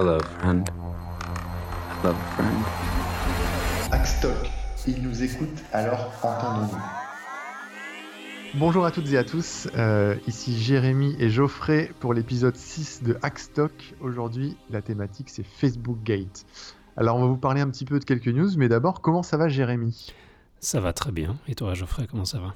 [0.00, 0.66] Hello, friend.
[2.02, 2.64] Hello, friend.
[3.92, 4.50] Hackstock,
[4.86, 6.82] il nous écoute, alors entendons-nous.
[8.54, 13.18] Bonjour à toutes et à tous, euh, ici Jérémy et Geoffrey pour l'épisode 6 de
[13.20, 13.94] Hackstock.
[14.00, 16.46] Aujourd'hui, la thématique c'est Facebook Gate.
[16.96, 19.36] Alors on va vous parler un petit peu de quelques news, mais d'abord, comment ça
[19.36, 20.14] va Jérémy?
[20.60, 21.36] Ça va très bien.
[21.46, 22.54] Et toi Geoffrey, comment ça va?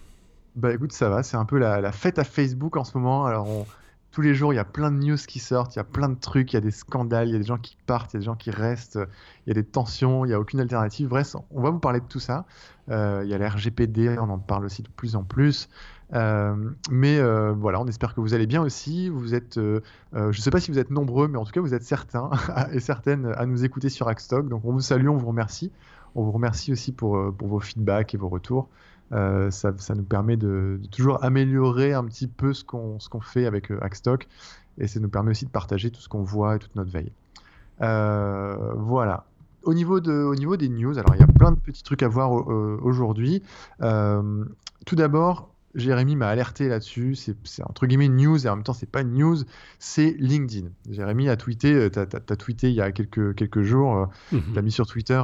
[0.57, 3.27] Bah écoute, ça va, c'est un peu la, la fête à Facebook en ce moment.
[3.27, 3.67] Alors on,
[4.15, 6.09] tous les jours, il y a plein de news qui sortent, il y a plein
[6.09, 8.15] de trucs, il y a des scandales, il y a des gens qui partent, il
[8.15, 8.97] y a des gens qui restent,
[9.45, 11.09] il y a des tensions, il n'y a aucune alternative.
[11.09, 12.45] Bref, on va vous parler de tout ça.
[12.91, 15.69] Euh, il y a la RGPD, on en parle aussi de plus en plus.
[16.13, 16.55] Euh,
[16.93, 19.09] mais euh, voilà, on espère que vous allez bien aussi.
[19.09, 19.81] Vous êtes, je
[20.15, 22.31] ne sais pas si vous êtes nombreux, mais en tout cas, vous êtes certains
[22.73, 24.49] et certaines à nous écouter sur Hackstock.
[24.49, 25.73] Donc, on vous salue, on vous remercie.
[26.15, 28.69] On vous remercie aussi pour, pour vos feedbacks et vos retours.
[29.13, 33.79] Euh, ça, nous permet de, toujours améliorer un petit peu ce qu'on fait avec euh,
[33.83, 34.27] Hackstock
[34.79, 37.13] et ça nous permet aussi de partager tout ce qu'on voit et toute notre veille.
[37.83, 39.27] Euh, voilà.
[39.63, 42.03] Au niveau, de, au niveau des news, alors il y a plein de petits trucs
[42.03, 43.43] à voir aujourd'hui.
[43.81, 47.15] tout d'abord, Jérémy m'a alerté là-dessus.
[47.15, 49.39] C'est entre guillemets une news et en même temps, c'est pas une news.
[49.79, 50.69] C'est LinkedIn.
[50.91, 54.63] Jérémy a tweeté, tu as, tweeté il y a quelques, quelques jours, mm tu as
[54.63, 55.23] mis sur Twitter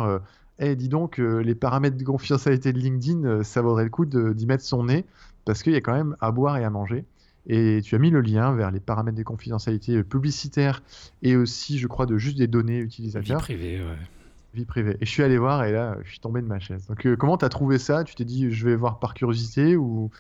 [0.61, 4.05] eh, dis donc, euh, les paramètres de confidentialité de LinkedIn, euh, ça vaudrait le coup
[4.05, 5.05] d'y mettre son nez,
[5.45, 7.05] parce qu'il y a quand même à boire et à manger.
[7.47, 10.83] Et tu as mis le lien vers les paramètres de confidentialité euh, publicitaire
[11.23, 13.39] et aussi, je crois, de juste des données utilisateurs.
[13.39, 13.99] Vie privée, ouais.
[14.53, 14.97] Vie privée.
[15.01, 16.87] Et je suis allé voir et là, je suis tombé de ma chaise.
[16.89, 18.05] Donc, comment tu as trouvé ça?
[18.05, 20.11] Tu t'es dit, je vais voir par curiosité ou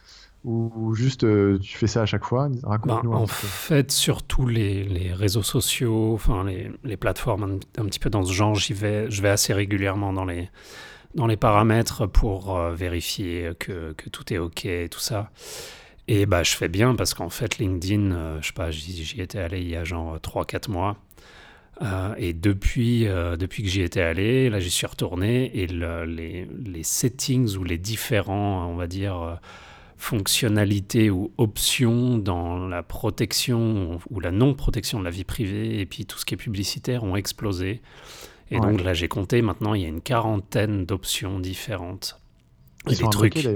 [0.45, 5.13] ou juste euh, tu fais ça à chaque fois bah, En fait, sur tous les,
[5.13, 9.21] réseaux sociaux, enfin les, les plateformes un, petit peu dans ce genre, j'y vais, je
[9.21, 10.49] vais assez régulièrement dans les,
[11.15, 15.31] dans les paramètres pour euh, vérifier que, que, tout est OK et tout ça.
[16.09, 19.39] Et bah, je fais bien parce qu'en fait, LinkedIn, euh, je sais pas, j'y étais
[19.39, 20.97] allé il y a genre 3-4 mois.
[22.17, 23.07] et depuis,
[23.39, 27.79] depuis que j'y étais allé, là j'y suis retourné et les, les, settings ou les
[27.79, 29.39] différents, on va dire,
[30.01, 36.07] fonctionnalités ou options dans la protection ou la non-protection de la vie privée et puis
[36.07, 37.83] tout ce qui est publicitaire ont explosé.
[38.51, 42.19] Et donc là, j'ai compté, maintenant, il y a une quarantaine d'options différentes.
[42.89, 43.47] et des trucs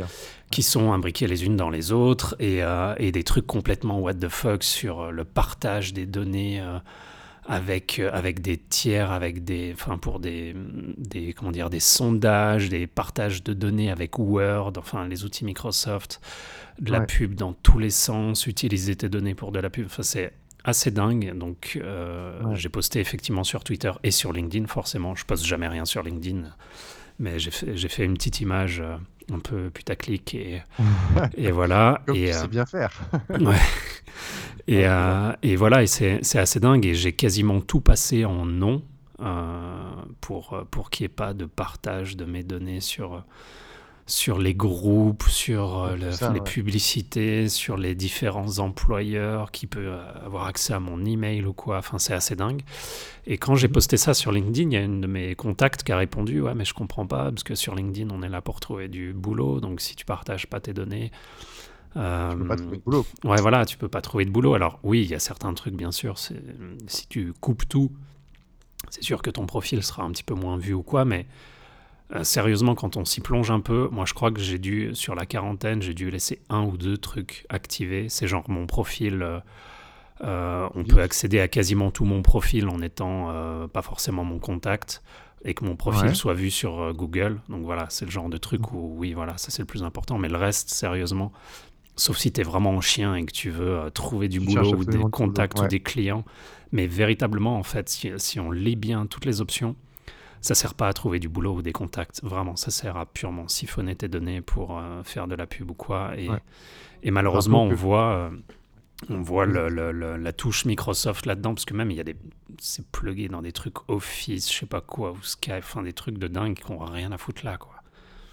[0.51, 4.15] qui sont imbriqués les unes dans les autres et, euh, et, des trucs complètement what
[4.15, 6.79] the fuck sur le partage des données euh,
[7.47, 10.55] avec, euh, avec des tiers, avec des, enfin pour des,
[10.97, 16.21] des, comment dire, des sondages, des partages de données avec Word, enfin les outils Microsoft,
[16.79, 19.87] de la pub dans tous les sens, utiliser tes données pour de la pub.
[19.87, 20.33] Enfin, c'est
[20.65, 21.37] assez dingue.
[21.37, 25.15] Donc, euh, j'ai posté effectivement sur Twitter et sur LinkedIn, forcément.
[25.15, 26.45] Je poste jamais rien sur LinkedIn,
[27.19, 28.97] mais j'ai fait, j'ai fait une petite image euh,
[29.33, 30.63] un peu putaclic et,
[31.37, 32.03] et voilà.
[32.07, 32.93] Comme et, tu sais bien faire.
[33.31, 33.57] ouais.
[34.67, 34.87] Et,
[35.43, 36.87] et voilà, et c'est assez dingue.
[36.87, 38.83] Et j'ai quasiment tout passé en non
[39.21, 39.93] euh,
[40.23, 43.25] pour, pour qu'il n'y ait pas de partage de mes données sur,
[44.07, 45.97] sur les groupes, sur euh,
[46.33, 51.79] les publicités, sur les différents employeurs qui peuvent avoir accès à mon email ou quoi.
[51.79, 52.63] Enfin, c'est assez dingue.
[53.27, 53.75] Et quand j'ai mhm.
[53.75, 56.55] posté ça sur LinkedIn, il y a une de mes contacts qui a répondu Ouais,
[56.55, 59.61] mais je comprends pas, parce que sur LinkedIn, on est là pour trouver du boulot.
[59.61, 61.11] Donc, si tu partages pas tes données,
[61.97, 63.07] euh, tu peux pas trouver de boulot.
[63.25, 64.55] Ouais, voilà, tu peux pas trouver de boulot.
[64.55, 66.19] Alors oui, il y a certains trucs, bien sûr.
[66.19, 67.91] Si tu coupes tout,
[68.91, 71.27] c'est sûr que ton profil sera un petit peu moins vu ou quoi, mais
[72.15, 75.15] euh, sérieusement, quand on s'y plonge un peu, moi je crois que j'ai dû, sur
[75.15, 78.09] la quarantaine, j'ai dû laisser un ou deux trucs activés.
[78.09, 79.43] C'est genre mon profil.
[80.23, 83.33] Euh, on peut accéder à quasiment tout mon profil en étant
[83.73, 85.03] pas forcément mon contact
[85.45, 87.41] et que mon profil soit vu sur Google.
[87.49, 90.17] Donc voilà, c'est le genre de truc où oui, voilà, ça c'est le plus important.
[90.17, 91.33] Mais le reste, sérieusement,
[91.97, 94.75] Sauf si tu es vraiment un chien et que tu veux euh, trouver du boulot
[94.75, 96.25] ou des contacts ou des clients.
[96.73, 99.77] Mais véritablement, en fait, si, on lit bien toutes les options,
[100.45, 102.23] ça sert pas à trouver du boulot ou des contacts.
[102.23, 105.75] Vraiment, ça sert à purement siphonner tes données pour euh, faire de la pub ou
[105.75, 106.19] quoi.
[106.19, 106.29] Et,
[107.03, 108.31] et malheureusement, on voit, euh,
[109.09, 109.69] on voit le,
[110.17, 112.17] la touche Microsoft là-dedans, parce que même il y a des.
[112.59, 116.19] C'est plugué dans des trucs Office, je sais pas quoi, ou Skype, enfin des trucs
[116.19, 117.73] de dingue qui n'ont rien à foutre là, quoi.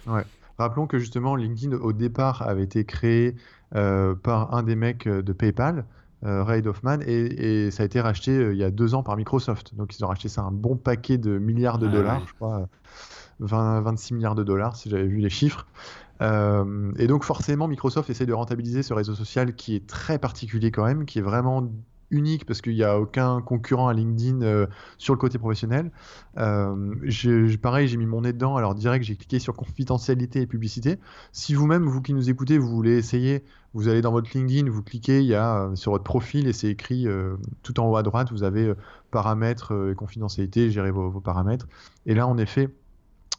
[0.06, 0.24] Ouais.
[0.58, 3.36] Rappelons que justement, LinkedIn, au départ, avait été créé
[3.74, 5.82] euh, par un des mecs euh, de PayPal, euh,
[6.22, 9.74] Ray Hoffman, et, ça a été racheté il y a deux ans par Microsoft.
[9.74, 12.68] Donc, ils ont racheté ça un bon paquet de milliards de dollars, je crois,
[13.40, 15.66] 20, 26 milliards de dollars, si j'avais vu les chiffres.
[16.20, 20.84] et donc, forcément, Microsoft essaie de rentabiliser ce réseau social qui est très particulier quand
[20.84, 21.68] même, qui est vraiment
[22.12, 24.66] unique parce qu'il n'y a aucun concurrent à LinkedIn euh,
[24.98, 25.90] sur le côté professionnel.
[26.38, 28.56] Euh, j'ai- pareil, j'ai mis mon nez dedans.
[28.56, 30.98] Alors direct, j'ai cliqué sur confidentialité et publicité.
[31.32, 33.42] Si vous-même, vous qui nous écoutez, vous voulez essayer,
[33.74, 36.52] vous allez dans votre LinkedIn, vous cliquez, il y a euh, sur votre profil et
[36.52, 37.08] c'est écrit
[37.62, 38.72] tout en haut à droite, vous avez
[39.10, 41.66] paramètres et confidentialité, gérer vos paramètres.
[42.06, 42.68] Et là, en effet,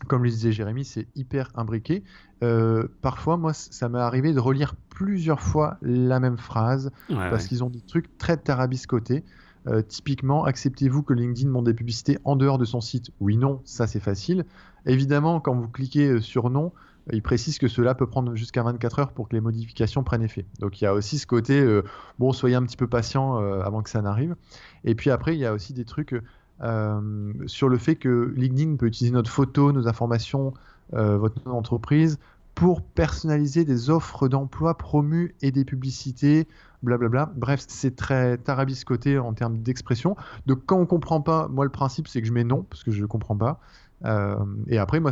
[0.07, 2.03] comme le disait Jérémy, c'est hyper imbriqué.
[2.43, 7.43] Euh, parfois, moi, ça m'est arrivé de relire plusieurs fois la même phrase Ouais, parce
[7.43, 7.49] ouais.
[7.49, 9.23] qu'ils ont des trucs très tarabiscotés.
[9.67, 13.11] Euh, typiquement, acceptez-vous que LinkedIn monte des publicités en dehors de son site?
[13.21, 14.45] Oui, non, ça c'est facile.
[14.85, 16.73] Évidemment, quand vous cliquez euh, sur non,
[17.07, 20.23] euh, il précise que cela peut prendre jusqu'à 24 heures pour que les modifications prennent
[20.23, 20.45] effet.
[20.59, 21.83] Donc il y a aussi ce côté, euh,
[22.19, 24.35] bon, soyez un petit peu patient euh, avant que ça n'arrive.
[24.83, 26.15] Et puis après, il y a aussi des trucs
[26.63, 30.53] euh, sur le fait que LinkedIn peut utiliser notre photo, nos informations,
[30.93, 32.19] euh, votre nom d'entreprise
[32.55, 36.47] pour personnaliser des offres d'emploi promues et des publicités,
[36.83, 37.31] blablabla.
[37.35, 40.15] Bref, c'est très tarabiscoté en termes d'expression.
[40.45, 42.91] Donc quand on comprend pas, moi le principe c'est que je mets non parce que
[42.91, 43.59] je comprends pas.
[44.05, 44.35] Euh,
[44.67, 45.11] et après, moi,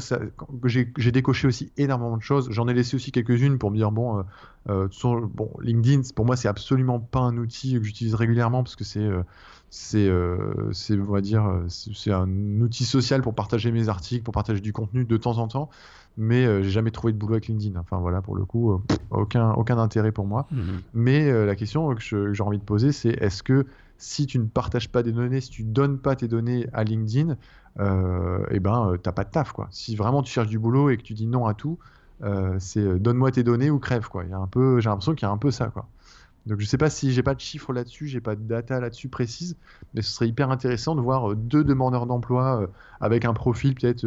[0.65, 2.50] j'ai décoché aussi énormément de choses.
[2.51, 4.25] J'en ai laissé aussi quelques-unes pour me dire bon,
[4.68, 9.09] bon, LinkedIn, pour moi, c'est absolument pas un outil que j'utilise régulièrement parce que c'est,
[9.73, 10.38] c'est, euh,
[10.73, 12.29] c'est, on va dire, euh, c'est un
[12.59, 15.69] outil social pour partager mes articles, pour partager du contenu de temps en temps.
[16.18, 17.79] Mais euh, j'ai jamais trouvé de boulot avec LinkedIn.
[17.79, 18.79] Enfin voilà, pour le coup, euh,
[19.12, 20.45] aucun, aucun intérêt pour moi.
[20.51, 20.81] Mhm.
[20.94, 23.65] Mais euh, la question que j'ai envie de poser, c'est est-ce que
[23.97, 27.38] si tu ne partages pas des données, si tu donnes pas tes données à LinkedIn,
[27.79, 29.69] eh ben, t'as pas de taf, quoi.
[29.71, 31.77] Si vraiment tu cherches du boulot et que tu dis non à tout,
[32.57, 34.24] c'est donne-moi tes données ou crève, quoi.
[34.24, 35.88] Il y a un peu, j'ai l'impression qu'il y a un peu ça, quoi.
[36.47, 39.09] Donc je sais pas si j'ai pas de chiffres là-dessus, j'ai pas de data là-dessus
[39.09, 39.57] précise,
[39.93, 42.67] mais ce serait hyper intéressant de voir euh, deux demandeurs d'emploi euh,
[42.99, 44.05] avec un profil peut-être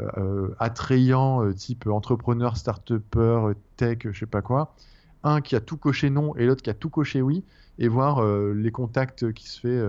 [0.00, 4.74] euh, attrayant, type entrepreneur, start-upper, tech, je sais pas quoi.
[5.22, 7.44] Un qui a tout coché non et l'autre qui a tout coché oui,
[7.78, 9.82] et voir les contacts qui se fait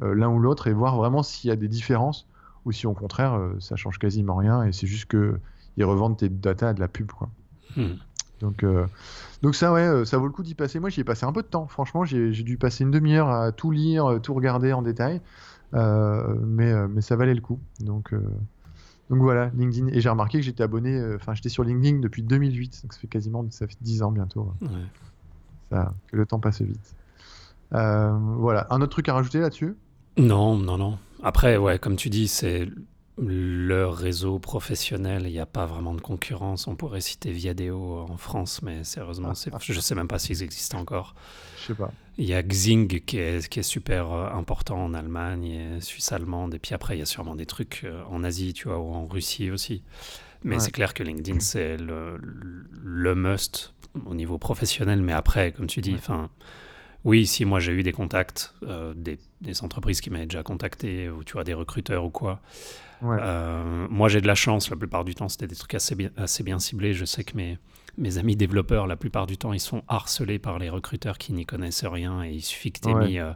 [0.00, 2.28] l'un ou l'autre et voir vraiment s'il y a des différences
[2.64, 5.40] ou si au contraire ça change quasiment rien et c'est juste que
[5.78, 7.30] ils revendent tes data à de la pub quoi.
[7.76, 7.98] Mhm.
[8.42, 8.86] Donc, euh,
[9.40, 10.80] donc ça, ouais, euh, ça vaut le coup d'y passer.
[10.80, 11.66] Moi, j'y ai passé un peu de temps.
[11.68, 15.20] Franchement, j'ai dû passer une demi-heure à tout lire, euh, tout regarder en détail.
[15.74, 17.58] Euh, mais, mais ça valait le coup.
[17.80, 18.20] Donc, euh,
[19.08, 19.88] donc voilà, LinkedIn.
[19.88, 22.82] Et j'ai remarqué que j'étais abonné, enfin, j'étais sur LinkedIn depuis 2008.
[22.82, 24.52] Donc ça fait quasiment, ça fait 10 ans bientôt.
[24.60, 24.68] Ouais.
[25.70, 26.94] Ça, que le temps passe vite.
[27.70, 28.66] Voilà.
[28.70, 29.76] Un autre truc à rajouter là-dessus?
[30.18, 30.98] Non, non, non.
[31.22, 32.68] Après, ouais, comme tu dis, c'est
[33.18, 35.22] le réseau professionnel.
[35.26, 36.66] Il n'y a pas vraiment de concurrence.
[36.66, 39.58] On pourrait citer Viadeo en France, mais sérieusement, Ah, ah.
[39.60, 41.14] je ne sais même pas s'ils existent encore.
[41.60, 41.92] Je sais pas.
[42.18, 46.12] Il y a Xing qui est, qui est super euh, important en Allemagne et Suisse
[46.12, 46.54] allemande.
[46.54, 48.92] Et puis après, il y a sûrement des trucs euh, en Asie, tu vois, ou
[48.92, 49.82] en Russie aussi.
[50.44, 50.60] Mais Ouais.
[50.60, 52.18] c'est clair que LinkedIn, c'est le,
[52.82, 53.74] le must
[54.06, 55.00] au niveau professionnel.
[55.02, 56.16] Mais après, comme tu dis, Ouais.
[57.04, 61.08] oui, si moi j'ai eu des contacts, euh, des, des entreprises qui m'avaient déjà contacté,
[61.08, 62.40] ou tu vois, des recruteurs ou quoi.
[63.02, 63.18] Ouais.
[63.20, 64.70] Euh, moi, j'ai de la chance.
[64.70, 66.94] La plupart du temps, c'était des trucs assez bien, assez bien ciblés.
[66.94, 67.58] Je sais que mes,
[67.98, 71.44] mes amis développeurs, la plupart du temps, ils sont harcelés par les recruteurs qui n'y
[71.44, 72.22] connaissent rien.
[72.24, 73.06] Et il suffit que tu aies Ouais.
[73.08, 73.32] mis euh,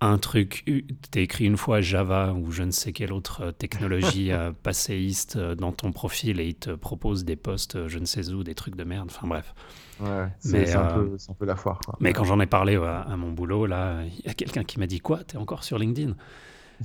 [0.00, 4.32] un truc, tu écrit une fois Java ou je ne sais quelle autre euh, technologie
[4.32, 8.42] euh, passéiste dans ton profil et ils te proposent des postes, je ne sais où,
[8.42, 9.08] des trucs de merde.
[9.14, 9.54] Enfin bref.
[10.00, 10.26] Ouais.
[10.40, 11.78] C'est un, euh, un peu la foire.
[11.86, 11.94] Quoi.
[12.00, 14.80] Mais quand j'en ai parlé à, à mon boulot, là, il y a quelqu'un qui
[14.80, 15.22] m'a dit Quoi?
[15.22, 16.14] T'es encore sur LinkedIn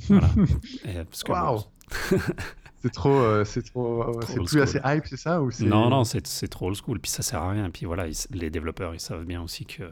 [0.08, 0.30] Voilà.
[0.86, 1.62] Et, parce que, Waouh.
[2.82, 4.62] C'est trop, euh, c'est trop, Trop c'est plus school.
[4.62, 6.98] assez hype, c'est ça ou Non, non, c'est trop old school.
[7.02, 7.70] Puis ça sert à rien.
[7.70, 9.84] Puis voilà, ils- les développeurs, ils savent bien aussi que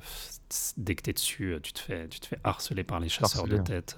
[0.78, 3.42] dès que tu es dessus, tu te fais, tu te fais harceler par les chasseurs
[3.42, 3.98] Harceler, de tête.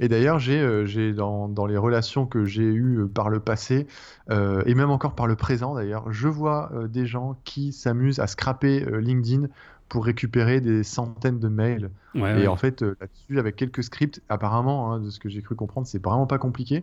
[0.00, 3.86] Et d'ailleurs, j'ai euh, dans, dans les relations que j'ai eues euh, par le passé,
[4.30, 8.18] euh, et même encore par le présent d'ailleurs, je vois euh, des gens qui s'amusent
[8.18, 9.46] à scraper euh, LinkedIn
[9.88, 11.90] pour récupérer des centaines de mails.
[12.14, 12.46] Ouais, Et ouais.
[12.46, 15.86] en fait, euh, là-dessus, avec quelques scripts, apparemment, hein, de ce que j'ai cru comprendre,
[15.86, 16.82] c'est vraiment pas compliqué.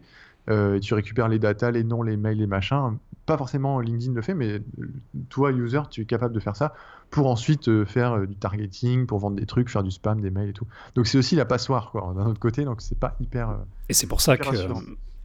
[0.49, 2.97] Euh, tu récupères les datas, les noms, les mails, les machins.
[3.25, 4.91] Pas forcément LinkedIn le fait, mais euh,
[5.29, 6.73] toi, user, tu es capable de faire ça
[7.09, 10.31] pour ensuite euh, faire euh, du targeting, pour vendre des trucs, faire du spam, des
[10.31, 10.67] mails et tout.
[10.95, 12.65] Donc c'est aussi la passoire, quoi, d'un autre côté.
[12.65, 13.57] Donc c'est pas hyper.
[13.87, 14.47] Et c'est pour ça que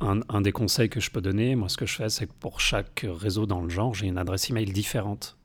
[0.01, 2.61] un des conseils que je peux donner, moi, ce que je fais, c'est que pour
[2.61, 5.38] chaque réseau dans le genre, j'ai une adresse email différente.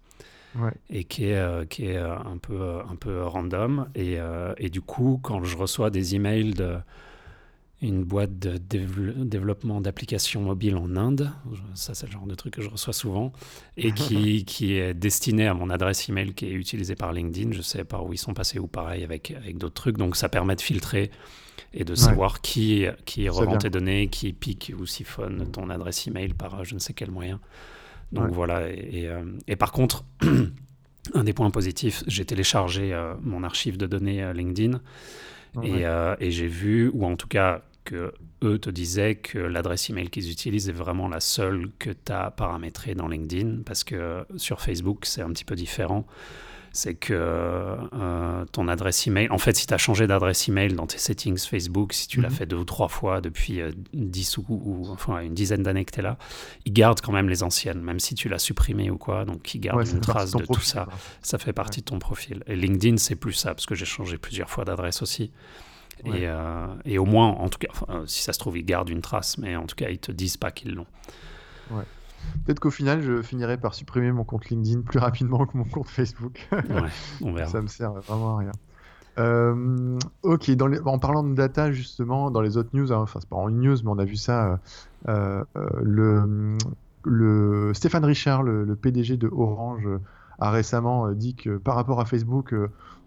[0.56, 0.72] Ouais.
[0.90, 3.90] Et qui est, euh, qui est euh, un, peu, euh, un peu random.
[3.96, 4.18] Et,
[4.58, 6.78] et du coup, quand je reçois des emails de
[7.82, 11.32] une boîte de dév- développement d'applications mobiles en Inde,
[11.74, 13.34] ça c'est le genre de truc que je reçois souvent,
[13.76, 17.62] et qui, qui est destiné à mon adresse email qui est utilisée par LinkedIn, je
[17.62, 20.56] sais par où ils sont passés ou pareil avec, avec d'autres trucs, donc ça permet
[20.56, 21.12] de filtrer
[21.74, 26.34] et de savoir qui, qui revend tes données, qui pique ou siphonne ton adresse email
[26.34, 27.42] par je ne sais quel moyen.
[28.14, 28.32] Donc Ouais.
[28.32, 30.06] voilà, et, et, euh, et par contre,
[31.14, 34.80] un des points positifs, j'ai téléchargé euh, mon archive de données euh, LinkedIn
[35.56, 35.68] Ouais.
[35.82, 39.90] et, euh, et j'ai vu, ou en tout cas que eux te disaient que l'adresse
[39.90, 44.26] email qu'ils utilisent est vraiment la seule que tu as paramétrée dans LinkedIn, parce que
[44.38, 46.06] sur Facebook, c'est un petit peu différent.
[46.76, 50.88] C'est que euh, ton adresse email, en fait, si tu as changé d'adresse email dans
[50.88, 52.36] tes settings Facebook, si tu l'as Mhm.
[52.36, 55.92] fait deux ou trois fois depuis euh, 10 ou, ou- enfin une dizaine d'années que
[55.92, 56.18] tu es là,
[56.66, 59.60] ils gardent quand même les anciennes, même si tu l'as supprimé ou quoi, donc ils
[59.60, 60.94] gardent Ouais, une trace de tout ça quoi.
[61.22, 62.44] ça fait partie de ton profil.
[62.48, 65.32] Et LinkedIn, c'est plus ça, parce que j'ai changé plusieurs fois d'adresse aussi.
[66.06, 66.22] Ouais.
[66.22, 68.90] Et, euh, et au moins, en tout cas, enfin, si ça se trouve, ils gardent
[68.90, 70.88] une trace, mais en tout cas, ils te disent pas qu'ils l'ont.
[72.46, 75.88] Peut-être qu'au final, je finirai par supprimer mon compte LinkedIn plus rapidement que mon compte
[75.90, 76.48] Facebook.
[76.52, 76.62] Ouais,
[77.22, 77.50] on verra.
[77.50, 78.52] Ça me sert vraiment à rien.
[79.20, 83.20] Euh, ok, dans les- en parlant de data, justement, dans les autres news, hein, enfin,
[83.22, 84.60] c'est pas en une news, mais on a vu ça,
[85.08, 86.58] euh, euh, le,
[87.06, 89.88] le Stéphane Richard, le, le PDG de Orange,
[90.40, 92.56] a récemment dit que par rapport à Facebook,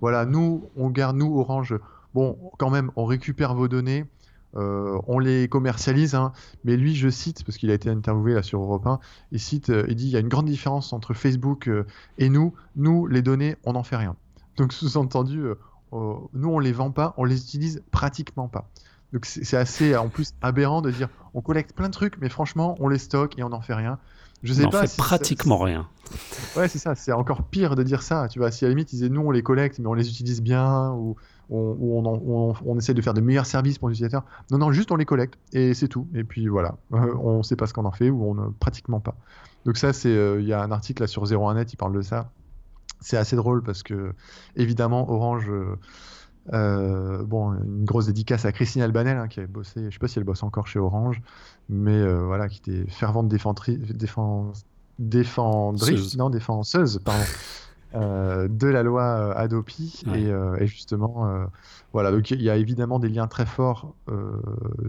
[0.00, 1.74] voilà, nous, on garde, nous, Orange,
[2.14, 4.04] bon, quand même, on récupère vos données,
[4.56, 6.32] euh, on les commercialise, hein,
[6.64, 9.00] mais lui, je cite, parce qu'il a été interviewé là sur Europe 1,
[9.32, 11.84] il cite, euh, il dit, il y a une grande différence entre Facebook euh,
[12.18, 12.54] et nous.
[12.76, 14.16] Nous, les données, on n'en fait rien.
[14.56, 15.44] Donc, sous-entendu,
[15.92, 18.68] nous, on les vend pas, on les utilise pratiquement pas.
[19.12, 22.76] Donc, c'est assez, en plus, aberrant de dire, on collecte plein de trucs, mais franchement,
[22.80, 23.98] on les stocke et on n'en fait rien.
[24.42, 25.88] Je sais on pas fait si pratiquement rien.
[26.56, 28.28] Ouais, c'est ça, c'est encore pire de dire ça.
[28.28, 30.08] Tu vois, si à la limite, ils disaient nous, on les collecte, mais on les
[30.08, 31.16] utilise bien, ou
[31.50, 34.24] on, ou on, en- on- on essaie de faire de meilleurs services pour les utilisateurs.
[34.50, 36.06] Non, non, juste on les collecte, et c'est tout.
[36.14, 39.14] Et puis voilà, on sait pas ce qu'on en fait, ou on ne pratiquement pas.
[39.64, 40.08] Donc, ça, c'est.
[40.08, 42.30] euh, Il y a un article là sur 01net, il parle de ça.
[43.00, 44.12] C'est assez drôle parce que,
[44.56, 45.48] évidemment, Orange.
[45.50, 45.76] euh,
[46.52, 50.06] euh, bon, une grosse dédicace à Christine Albanel hein, qui avait bossé, je sais pas
[50.06, 51.20] si elle bosse encore chez Orange,
[51.68, 54.52] mais voilà, qui était fervente défendri- défend-
[55.00, 56.16] défendrice, Seuse.
[56.16, 57.24] non défenseuse, pardon,
[57.94, 60.22] euh, de la loi euh, Adopi Ouais.
[60.22, 61.44] et, euh, et justement, euh,
[61.92, 63.94] voilà, donc il y a évidemment des liens très forts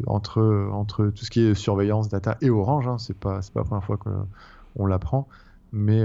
[0.07, 2.87] entre entre tout ce qui est surveillance, data et Orange.
[2.87, 5.27] Hein, c'est pas c'est pas la première fois qu'on l'apprend.
[5.73, 6.01] Mais,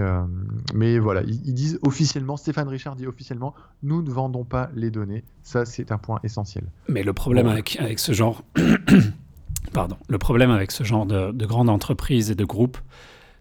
[0.75, 4.91] mais voilà, ils, ils disent officiellement, Stéphane Richard dit officiellement, nous ne vendons pas les
[4.91, 5.23] données.
[5.45, 6.65] Ça, c'est un point essentiel.
[6.89, 7.53] Mais le problème Bon.
[7.53, 8.43] avec, avec ce genre,
[9.73, 12.77] pardon, le problème avec ce genre de, de grandes entreprises et de groupes,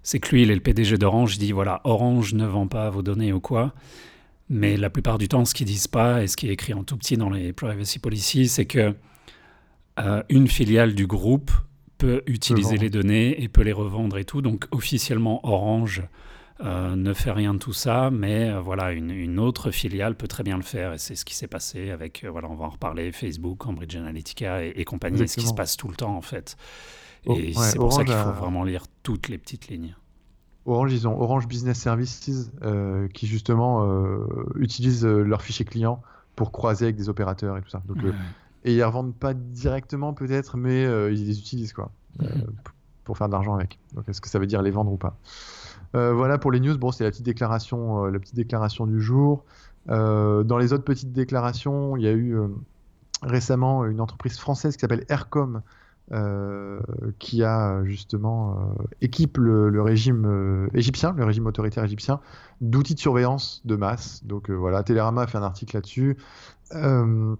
[0.03, 2.89] c'est que lui, il est le PDG d'Orange, il dit voilà, Orange ne vend pas
[2.89, 3.73] vos données ou quoi.
[4.49, 6.83] Mais la plupart du temps, ce qu'ils disent pas et ce qui est écrit en
[6.83, 8.93] tout petit dans les privacy policies, c'est que
[9.99, 11.51] euh, une filiale du groupe
[11.97, 14.41] peut utiliser les données et peut les revendre et tout.
[14.41, 16.03] Donc officiellement, Orange
[16.63, 20.27] euh, ne fait rien de tout ça, mais euh, voilà, une, une autre filiale peut
[20.27, 20.93] très bien le faire.
[20.93, 24.65] Et c'est ce qui s'est passé avec, voilà, on va en reparler, Facebook, Cambridge Analytica
[24.65, 25.55] et, et compagnie, et ce qui se Exactement.
[25.55, 26.57] passe tout le temps en fait.
[27.27, 29.95] Oh, Et ouais, c'est pour ça qu'il faut a- vraiment lire toutes les petites lignes.
[30.65, 34.25] Orange, ils ont Orange Business Services euh, qui justement euh,
[34.55, 36.01] utilisent euh, leurs fichiers clients
[36.35, 37.81] pour croiser avec des opérateurs et tout ça.
[37.87, 38.15] Donc, euh, Ouais.
[38.65, 42.45] et ils ne revendent pas directement peut-être, mais euh, ils les utilisent quoi, euh, Mhm.
[43.03, 43.79] pour faire de l'argent avec.
[43.95, 45.17] Donc est-ce que ça veut dire les vendre ou pas?
[45.95, 46.77] Euh, Voilà pour les news.
[46.77, 49.43] Bon, c'est la petite déclaration, euh, la petite déclaration du jour.
[49.89, 52.47] Euh, dans les autres petites déclarations, il y a eu euh,
[53.23, 55.61] récemment une entreprise française qui s'appelle Aircom.
[56.13, 56.79] Euh,
[57.19, 62.19] qui a justement euh, équipe le, le régime euh, égyptien, le régime autoritaire égyptien,
[62.59, 64.23] d'outils de surveillance de masse.
[64.25, 66.17] Donc euh, voilà, Télérama a fait un article là-dessus.
[66.73, 67.35] Euh,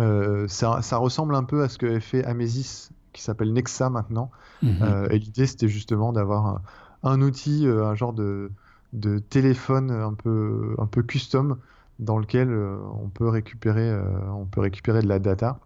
[0.00, 4.30] euh, ça, ça ressemble un peu à ce que fait Amesis, qui s'appelle Nexa maintenant.
[4.62, 4.78] Mhm.
[4.82, 6.62] Euh, et l'idée, c'était justement d'avoir un,
[7.02, 8.50] un outil, euh, un genre de,
[8.92, 11.58] de téléphone un peu, un peu custom
[11.98, 14.02] dans lequel euh, on, peut récupérer, euh,
[14.32, 15.58] on peut récupérer de la data.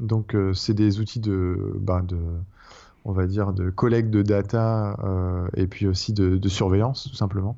[0.00, 2.18] Donc, euh, c'est des outils de, bah, de,
[3.04, 7.56] on va dire, de collecte de data euh, et puis aussi de, surveillance, tout simplement.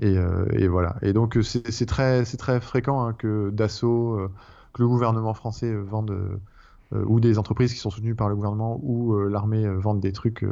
[0.00, 0.96] Et, euh, voilà.
[1.02, 4.30] Et donc, c'est très, très fréquent hein, que Dassault,
[4.72, 6.14] que le gouvernement français vende,
[6.92, 10.44] ou des entreprises qui sont soutenues par le gouvernement, ou l'armée vendent des trucs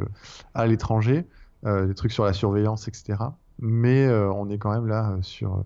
[0.53, 1.27] à l'étranger,
[1.63, 3.19] des trucs sur la surveillance, etc.
[3.59, 5.63] Mais on est quand même là sur,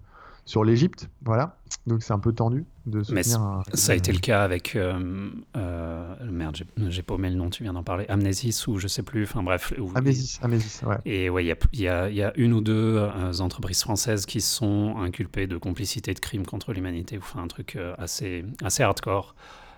[0.50, 1.58] sur l'Égypte, voilà.
[1.86, 3.39] Donc c'est un peu tendu de soutenir.
[3.39, 4.75] un- Ça a été le cas avec.
[4.75, 6.58] euh, euh, merde,
[6.89, 8.06] j'ai- paumé le nom, tu viens d'en parler.
[8.10, 9.74] Amnesis ou je sais plus, enfin bref.
[9.77, 10.98] où- Amesis, Amesis, ouais.
[11.06, 14.96] Et ouais, il y a, y, y une ou deux euh, entreprises françaises qui sont
[14.98, 19.36] inculpées de complicité de crimes contre l'humanité, enfin un truc euh, assez, assez hardcore.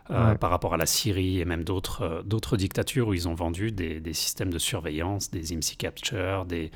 [0.10, 0.38] euh, Ouais.
[0.38, 4.00] par rapport à la Syrie et même d'autres euh, dictatures où ils ont vendu des,
[4.02, 6.72] des systèmes de surveillance, des IMSI capture, des,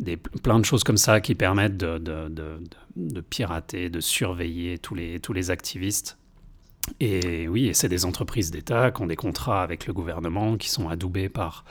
[0.00, 4.00] des plein de choses comme ça qui permettent de, de, de, de- de pirater, de
[4.00, 6.16] surveiller tous les, tous les activistes.
[7.00, 10.68] Et oui, et c'est des entreprises d'État qui ont des contrats avec le gouvernement, qui
[10.68, 11.64] sont adoubés par,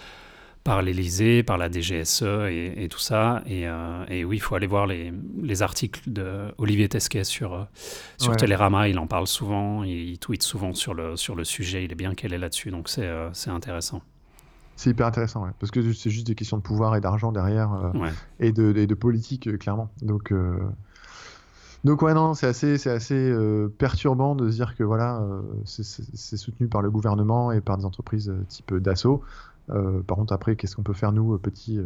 [0.64, 3.44] par l'Elysée, par la DGSE et, tout ça.
[3.46, 3.68] Et,
[4.10, 7.68] et, oui, il faut aller voir les, les articles de Olivier Tesquet sur,
[8.18, 8.90] sur Télérama.
[8.90, 11.86] Il en parle souvent, il, il, tweet souvent sur le, sur le sujet.
[11.86, 14.02] Il est bien qu'elle est là-dessus, donc c'est intéressant.
[14.76, 17.94] C'est hyper intéressant, parce que c'est juste des questions de pouvoir et d'argent derrière,
[18.40, 19.90] et, de, de, politique, clairement.
[20.02, 20.34] Donc,
[21.84, 25.42] donc ouais, non, c'est assez, c'est assez euh, perturbant de se dire que voilà, euh,
[25.66, 29.22] c'est soutenu par le gouvernement et par des entreprises euh, type Dassault.
[29.68, 31.80] par contre, après, qu'est-ce qu'on peut faire nous, petits,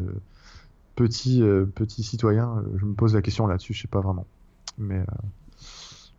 [0.96, 1.41] petits,
[1.74, 2.63] petits citoyens?
[2.75, 4.25] Je me pose la question là-dessus, je sais pas vraiment.
[4.77, 5.03] Mais,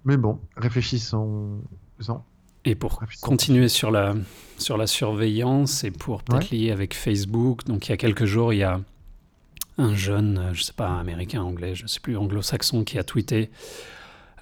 [0.04, 2.24] mais bon, réfléchissons-en.
[2.64, 4.14] Et pour continuer sur la,
[4.58, 8.52] sur la surveillance et pour peut-être lier avec Facebook, donc il y a quelques jours,
[8.52, 8.80] il y a
[9.78, 13.50] un jeune, euh, je sais pas, américain, anglais, je sais plus, anglo-saxon, qui a tweeté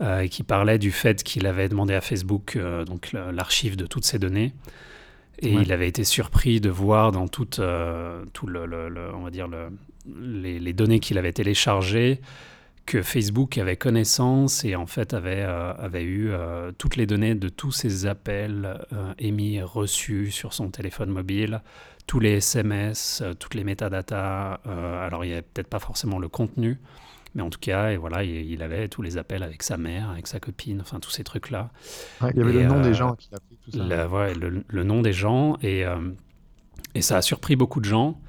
[0.01, 3.87] euh, et qui parlait du fait qu'il avait demandé à Facebook euh, donc l'archive de
[3.87, 4.53] toutes ses données.
[5.39, 8.25] Et il avait été surpris de voir dans tout le,
[9.15, 9.69] on va dire le,
[10.19, 12.23] les, données qu'il avait téléchargées
[12.87, 16.31] que Facebook avait connaissance et en fait avait, avait eu
[16.79, 18.79] toutes les données de tous ses appels
[19.19, 21.61] émis et reçus sur son téléphone mobile,
[22.07, 24.61] tous les SMS, euh, toutes les métadatas.
[24.67, 26.79] Euh, alors, il n'y avait peut-être pas forcément le contenu,
[27.35, 30.27] mais en tout cas, et voilà, il, avait tous les appels avec sa mère, avec
[30.27, 31.71] sa copine, enfin, tous ces trucs-là.
[32.23, 33.79] il y avait le nom des euh, gens qui tout ça.
[33.85, 35.85] le, nom des gens, et,
[36.95, 38.21] et ça a surpris beaucoup de gens.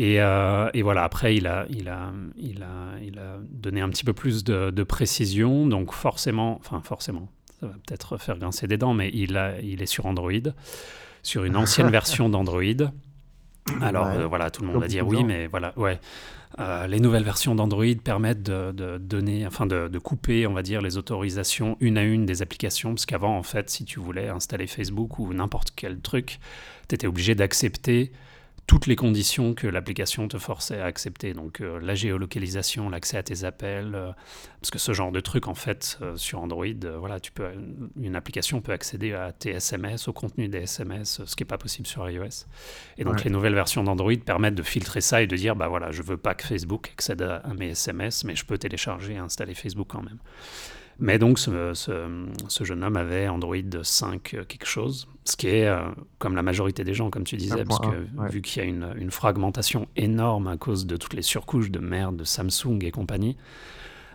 [0.00, 4.04] Et, et, voilà, après, il a, il, a, il, a, il a donné un petit
[4.04, 5.66] peu plus de, de précision.
[5.66, 7.28] Donc, forcément, enfin, forcément,
[7.60, 10.30] ça va peut-être faire grincer des dents, mais il, a, il est sur Android
[11.22, 12.62] sur une ancienne version d'Android.
[13.82, 16.00] Alors euh, voilà, tout le monde va dire oui, mais voilà, ouais.
[16.58, 20.80] Euh, les nouvelles versions d'Android permettent de, donner, enfin de, de, couper, on va dire,
[20.80, 24.66] les autorisations une à une des applications, parce qu'avant, en fait, si tu voulais installer
[24.66, 26.40] Facebook ou n'importe quel truc,
[26.88, 28.10] tu étais obligé d'accepter
[28.68, 31.32] toutes les conditions que l'application te forçait à accepter.
[31.32, 34.12] Donc euh, la géolocalisation, l'accès à tes appels, euh,
[34.60, 36.66] parce que ce genre de truc en fait euh, sur Android,
[36.98, 37.48] voilà, tu peux
[37.98, 41.56] une application peut accéder à tes SMS, au contenu des SMS, ce qui n'est pas
[41.56, 42.44] possible sur iOS.
[42.98, 45.90] Et donc les nouvelles versions d'Android permettent de filtrer ça et de dire bah voilà,
[45.90, 49.54] je veux pas que Facebook accède à mes SMS, mais je peux télécharger et installer
[49.54, 50.18] Facebook quand même.
[51.00, 55.66] Mais donc, ce, ce, jeune homme avait Android 5 euh, quelque chose, ce qui est,
[55.66, 55.80] euh,
[56.18, 58.92] comme la majorité des gens, comme tu disais, parce que vu qu'il y a une,
[58.96, 63.36] une, fragmentation énorme à cause de toutes les surcouches de merde de Samsung et compagnie,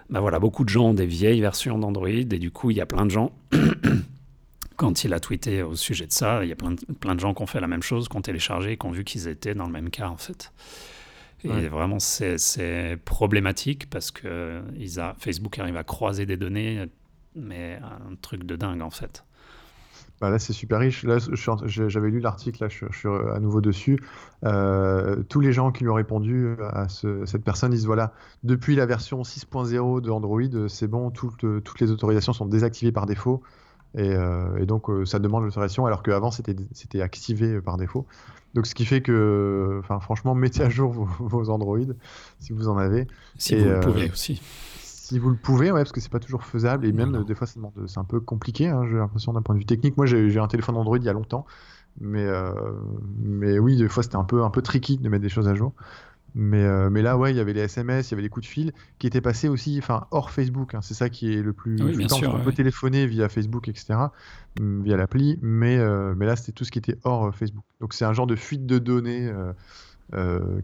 [0.09, 2.81] bah voilà, beaucoup de gens ont des vieilles versions d'Android, et du coup, il y
[2.81, 3.31] a plein de gens,
[4.75, 7.19] quand il a tweeté au sujet de ça, il y a plein de, plein de
[7.21, 9.55] gens qui ont fait la même chose, qui ont téléchargé, qui ont vu qu'ils étaient
[9.55, 10.51] dans le même cas, en fait.
[11.43, 16.85] Et vraiment, c'est problématique parce que ils a, Facebook arrive à croiser des données,
[17.35, 19.25] mais un truc de dingue en fait.
[20.21, 21.03] Bah là, c'est super riche.
[21.03, 21.17] Là,
[21.65, 24.01] j'avais lu l'article, là, je, suis à nouveau dessus.
[24.45, 28.85] Euh, tous les gens qui lui ont répondu à cette personne disent voilà, depuis la
[28.85, 33.43] version 6.0 de Android, c'est bon, toutes les autorisations sont désactivées par défaut.
[33.95, 38.07] Et, euh, donc, euh, ça demande l'autorisation, alors qu'avant, c'était activé par défaut.
[38.53, 41.79] Donc, ce qui fait que, enfin, franchement, mettez à jour vos, Android
[42.39, 43.07] si vous en avez.
[43.37, 44.41] Si vous le pouvez euh, aussi.
[44.79, 47.45] Si vous le pouvez, ouais, parce que c'est pas toujours faisable et même des fois,
[47.47, 48.67] c'est un peu compliqué.
[48.67, 49.97] Hein, j'ai l'impression d'un point de vue technique.
[49.97, 51.45] Moi, j'ai un téléphone Android il y a longtemps,
[51.99, 52.25] mais
[53.19, 55.55] mais oui, des fois, c'était un peu un peu tricky de mettre des choses à
[55.55, 55.73] jour.
[56.35, 58.47] Mais, euh, mais là, ouais, il y avait les SMS, il y avait les coups
[58.47, 60.73] de fil qui étaient passés aussi enfin, hors Facebook.
[60.73, 60.81] Hein.
[60.81, 61.81] c'est ça qui est le plus.
[61.81, 63.99] Oui, bien sûr, on peut téléphoner via Facebook, etc.,
[64.59, 67.63] mm, via l'appli, mais, euh, mais là, c'était tout ce qui était hors euh, Facebook.
[67.81, 69.31] Donc, c'est un genre de fuite de données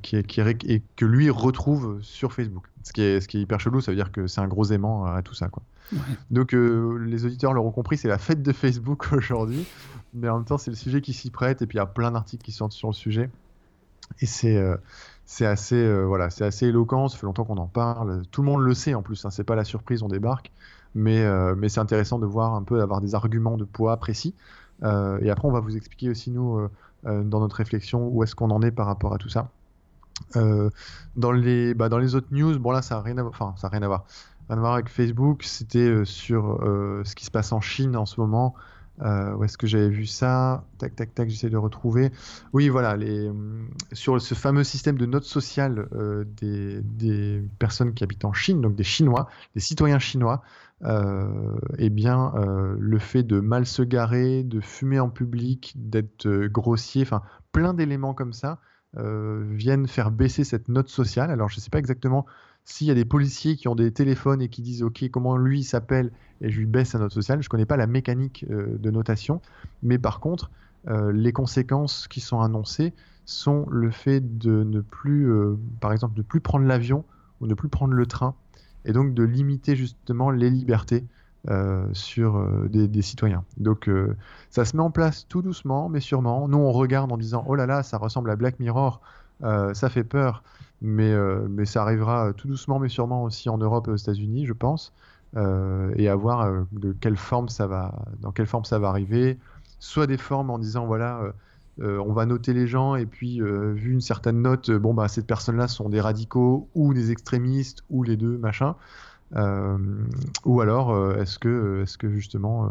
[0.01, 2.65] qui, est, qui est, et que lui retrouve sur Facebook.
[2.84, 4.65] Ce qui, est, ce qui est hyper chelou, ça veut dire que c'est un gros
[4.65, 5.49] aimant à tout ça.
[5.49, 5.63] Quoi.
[6.32, 9.65] Donc, les auditeurs l'auront compris, c'est la fête de Facebook aujourd'hui,
[10.13, 11.86] mais en même temps, c'est le sujet qui s'y prête, et puis il y a
[11.86, 13.29] plein d'articles qui sortent sur le sujet.
[14.21, 14.58] Et c'est
[15.32, 17.08] c'est assez, euh, voilà, c'est assez éloquent.
[17.08, 18.24] Ça fait longtemps qu'on en parle.
[18.32, 19.24] Tout le monde le sait en plus.
[19.26, 20.52] Hein, c'est pas la surprise, on débarque.
[20.96, 24.34] Mais, euh, mais c'est intéressant de voir un peu, d'avoir des arguments de poids précis.
[24.82, 26.68] Euh, et après, on va vous expliquer aussi nous,
[27.04, 29.52] dans notre réflexion, où est-ce qu'on en est par rapport à tout ça.
[30.34, 33.84] dans les, bah, dans les autres news, bon là, ça n'a rien à, a rien
[33.84, 34.06] à voir.
[34.50, 35.44] Rien à voir avec Facebook.
[35.44, 38.56] C'était sur ce qui se passe en Chine en ce moment.
[39.02, 40.66] Euh, où est-ce que j'avais vu ça?
[40.78, 42.12] Tac, tac, tac, j'essaie de retrouver.
[42.54, 43.32] Oui, voilà, les,
[43.94, 48.76] sur ce fameux système de notes sociales euh, des, personnes qui habitent en Chine, donc
[48.76, 50.42] des Chinois, des citoyens chinois,
[50.84, 52.34] euh, eh bien,
[52.78, 58.14] le fait de mal se garer, de fumer en public, d'être grossier, enfin, plein d'éléments
[58.14, 58.60] comme ça
[58.96, 61.32] viennent faire baisser cette note sociale.
[61.32, 62.26] Alors, je ne sais pas exactement
[62.69, 65.63] s'il y a des policiers qui ont des téléphones et qui disent OK, comment lui
[65.63, 68.77] s'appelle et je lui baisse sa note sociale, je ne connais pas la mécanique euh,
[68.77, 69.41] de notation,
[69.82, 70.51] mais par contre,
[70.88, 72.93] euh, les conséquences qui sont annoncées
[73.25, 77.03] sont le fait de ne plus, euh, par exemple, de plus prendre l'avion
[77.41, 78.36] ou ne plus prendre le train,
[78.86, 81.05] et donc de limiter justement les libertés
[81.93, 83.45] sur des, des citoyens.
[83.58, 83.89] Donc
[84.49, 86.49] ça se met en place tout doucement, mais sûrement.
[86.49, 89.01] Nous, on regarde en disant, oh là là, ça ressemble à Black Mirror,
[89.41, 90.43] ça fait peur,
[90.82, 94.45] mais, euh, mais ça arrivera tout doucement, mais sûrement aussi en Europe et aux États-Unis,
[94.45, 94.93] je pense,
[95.36, 98.89] euh, et à voir euh, de quelle forme ça va, dans quelle forme ça va
[98.89, 99.38] arriver.
[99.80, 101.32] Soit des formes en disant, voilà, euh,
[101.82, 104.93] euh, on va noter les gens, et puis, euh, vu une certaine note, euh, bon,
[104.93, 108.75] bah, ces personnes-là sont des radicaux, ou des extrémistes, ou les deux, machin.
[109.36, 109.78] Euh,
[110.45, 112.69] ou alors, euh, est-ce que, est-ce que justement, euh,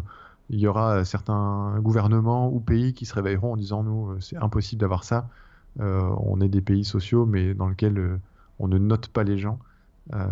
[0.51, 4.37] il y aura certains gouvernements ou pays qui se réveilleront en disant, nous, euh, c'est
[4.37, 5.29] impossible d'avoir ça.
[5.81, 8.17] Euh, on est des pays sociaux, mais dans lesquels euh,
[8.59, 9.59] on ne note pas les gens.
[10.15, 10.27] Euh,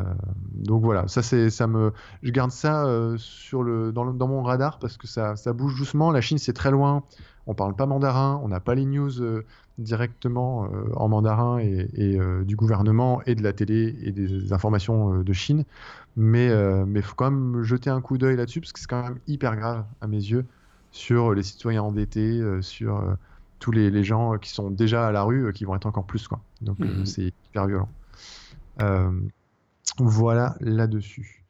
[0.54, 2.84] donc voilà, ça c'est, ça me, je garde ça
[3.52, 6.10] dans, mon radar parce que ça, ça bouge doucement.
[6.10, 7.02] La Chine c'est très loin,
[7.46, 9.10] on parle pas mandarin, on n'a pas les news
[9.76, 15.64] directement en mandarin et, du gouvernement et de la télé et des informations de Chine,
[16.16, 19.18] mais il faut quand même jeter un coup d'œil là-dessus parce que c'est quand même
[19.26, 20.46] hyper grave à mes yeux
[20.90, 23.18] sur les citoyens endettés, sur
[23.58, 26.06] tous les, les gens qui sont déjà à la rue, euh, qui vont être encore
[26.06, 26.40] plus quoi.
[26.62, 27.06] Donc euh, Mhm.
[27.06, 27.88] c'est hyper violent.
[28.82, 29.10] Euh,
[29.98, 31.44] voilà là-dessus.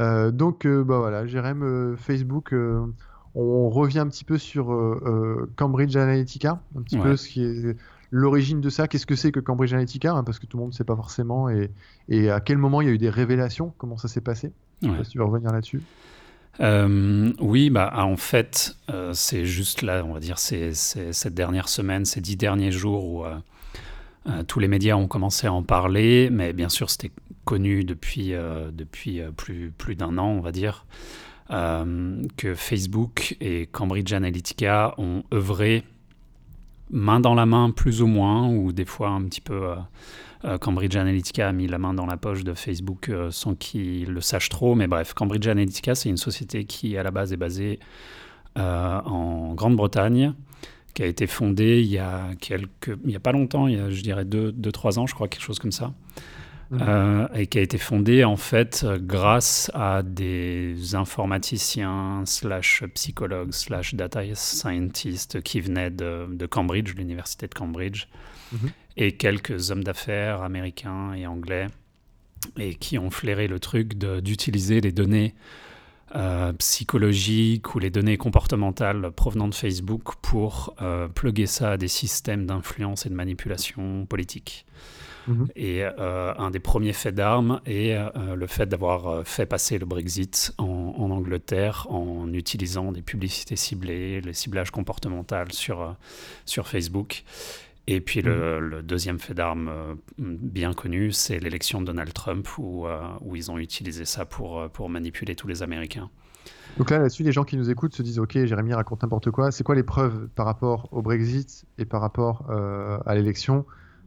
[0.00, 2.84] Euh, donc, euh, bah voilà, Jérém, euh, Facebook, euh,
[3.34, 7.02] on revient un petit peu sur euh, euh, Cambridge Analytica, un petit Ouais.
[7.02, 7.76] peu ce qui est
[8.10, 10.72] l'origine de ça, qu'est-ce que c'est que Cambridge Analytica, hein, parce que tout le monde
[10.72, 11.70] ne sait pas forcément, et,
[12.08, 14.52] et à quel moment il y a eu des révélations, comment ça s'est passé.
[14.82, 14.98] Je sais Ouais.
[14.98, 15.82] pas si tu veux revenir là-dessus.
[16.60, 21.34] Euh, oui, bah, ah, en fait, euh, c'est juste là, on va dire, c'est cette
[21.34, 25.62] dernière semaine, ces dix derniers jours où euh, tous les médias ont commencé à en
[25.62, 27.10] parler, mais bien sûr, c'était
[27.44, 28.32] connu depuis,
[28.72, 30.86] depuis plus, plus d'un an, on va dire,
[31.50, 35.84] que Facebook et Cambridge Analytica ont œuvré
[36.90, 39.74] main dans la main, plus ou moins, ou des fois un petit peu.
[40.44, 44.10] Euh, Cambridge Analytica a mis la main dans la poche de Facebook euh, sans qu'il
[44.10, 44.74] le sache trop.
[44.74, 47.78] Mais bref, Cambridge Analytica, c'est une société qui, à la base, est basée
[48.58, 50.34] euh, en Grande-Bretagne,
[50.92, 53.80] qui a été fondée il y a, quelques, il y a pas longtemps, il y
[53.80, 55.92] a, je dirais, 2-3 deux, deux, trois ans, je crois, quelque chose comme ça.
[56.72, 63.94] Euh, et qui a été fondée en fait grâce à des informaticiens slash psychologues slash
[63.94, 68.06] data scientists qui venaient de, de Cambridge, l'université de Cambridge,
[68.54, 68.70] Mhm.
[68.96, 71.66] Et quelques hommes d'affaires américains et anglais,
[72.58, 75.34] et qui ont flairé le truc d'utiliser les données
[76.14, 81.88] euh, psychologiques ou les données comportementales provenant de Facebook pour euh, plugger ça à des
[81.88, 84.64] systèmes d'influence et de manipulation politique.
[85.26, 85.48] Mhm.
[85.56, 89.86] Et euh, un des premiers faits d'armes est euh, le fait d'avoir fait passer le
[89.86, 95.96] Brexit en, en Angleterre en utilisant des publicités ciblées, le ciblage comportemental sur,
[96.44, 97.24] sur Facebook.
[97.86, 102.48] Et puis le, le deuxième fait d'armes euh, bien connu, c'est l'élection de Donald Trump
[102.56, 106.08] où, euh, où ils ont utilisé ça pour, euh, pour manipuler tous les Américains.
[106.78, 109.50] Donc là, là-dessus, les gens qui nous écoutent se disent Ok, Jérémy raconte n'importe quoi.
[109.52, 113.66] C'est quoi les preuves par rapport au Brexit et par rapport euh, à l'élection?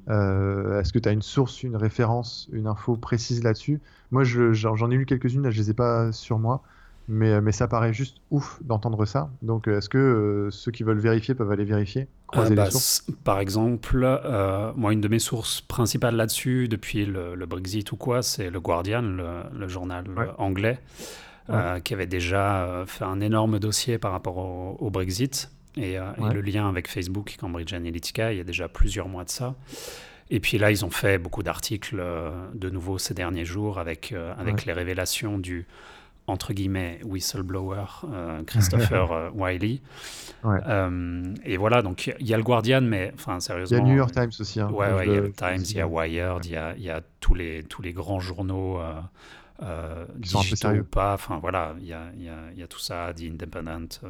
[0.10, 3.80] Euh, Est-ce que tu as une source, une référence, une info précise là-dessus?
[4.12, 6.64] Moi, je- j'en j'en ai lu quelques-unes, là, je les ai pas sur moi,
[7.08, 9.30] mais, mais ça paraît juste ouf d'entendre ça.
[9.42, 12.66] Donc, euh, est-ce que euh, ceux qui veulent vérifier peuvent aller vérifier Croiser Euh, bah,
[12.66, 17.36] les sources s- par exemple, euh, moi, une de mes sources principales là-dessus, depuis le,
[17.36, 20.26] le Brexit ou quoi, c'est le Guardian, le, le journal Ouais.
[20.26, 20.80] euh, anglais,
[21.50, 25.50] euh, qui avait déjà euh, fait un énorme dossier par rapport au, au Brexit.
[25.78, 29.24] Et, euh, le lien avec Facebook et Cambridge Analytica, il y a déjà plusieurs mois
[29.24, 29.54] de ça.
[30.30, 34.12] Et puis là, ils ont fait beaucoup d'articles euh, de nouveau ces derniers jours avec,
[34.12, 34.62] euh, avec Ouais.
[34.66, 35.66] les révélations du
[36.30, 39.82] entre guillemets whistleblower euh, Christopher euh, Wiley.
[40.44, 40.60] Ouais.
[40.68, 43.78] Euh, et voilà, donc il y a le Guardian, mais enfin Il y sérieusement.
[43.86, 44.60] a New York Times aussi.
[44.60, 44.70] hein.
[44.70, 46.76] Ouais, Je ouais, il y a le- Times, il y a Wired, il y a,
[46.76, 48.80] il y a tous, les, tous les grands journaux
[49.62, 50.82] euh, Qui sont un peu sérieux.
[50.82, 51.14] ou pas.
[51.14, 54.02] Enfin voilà, il y a, il y a, il y a tout ça, The Independent.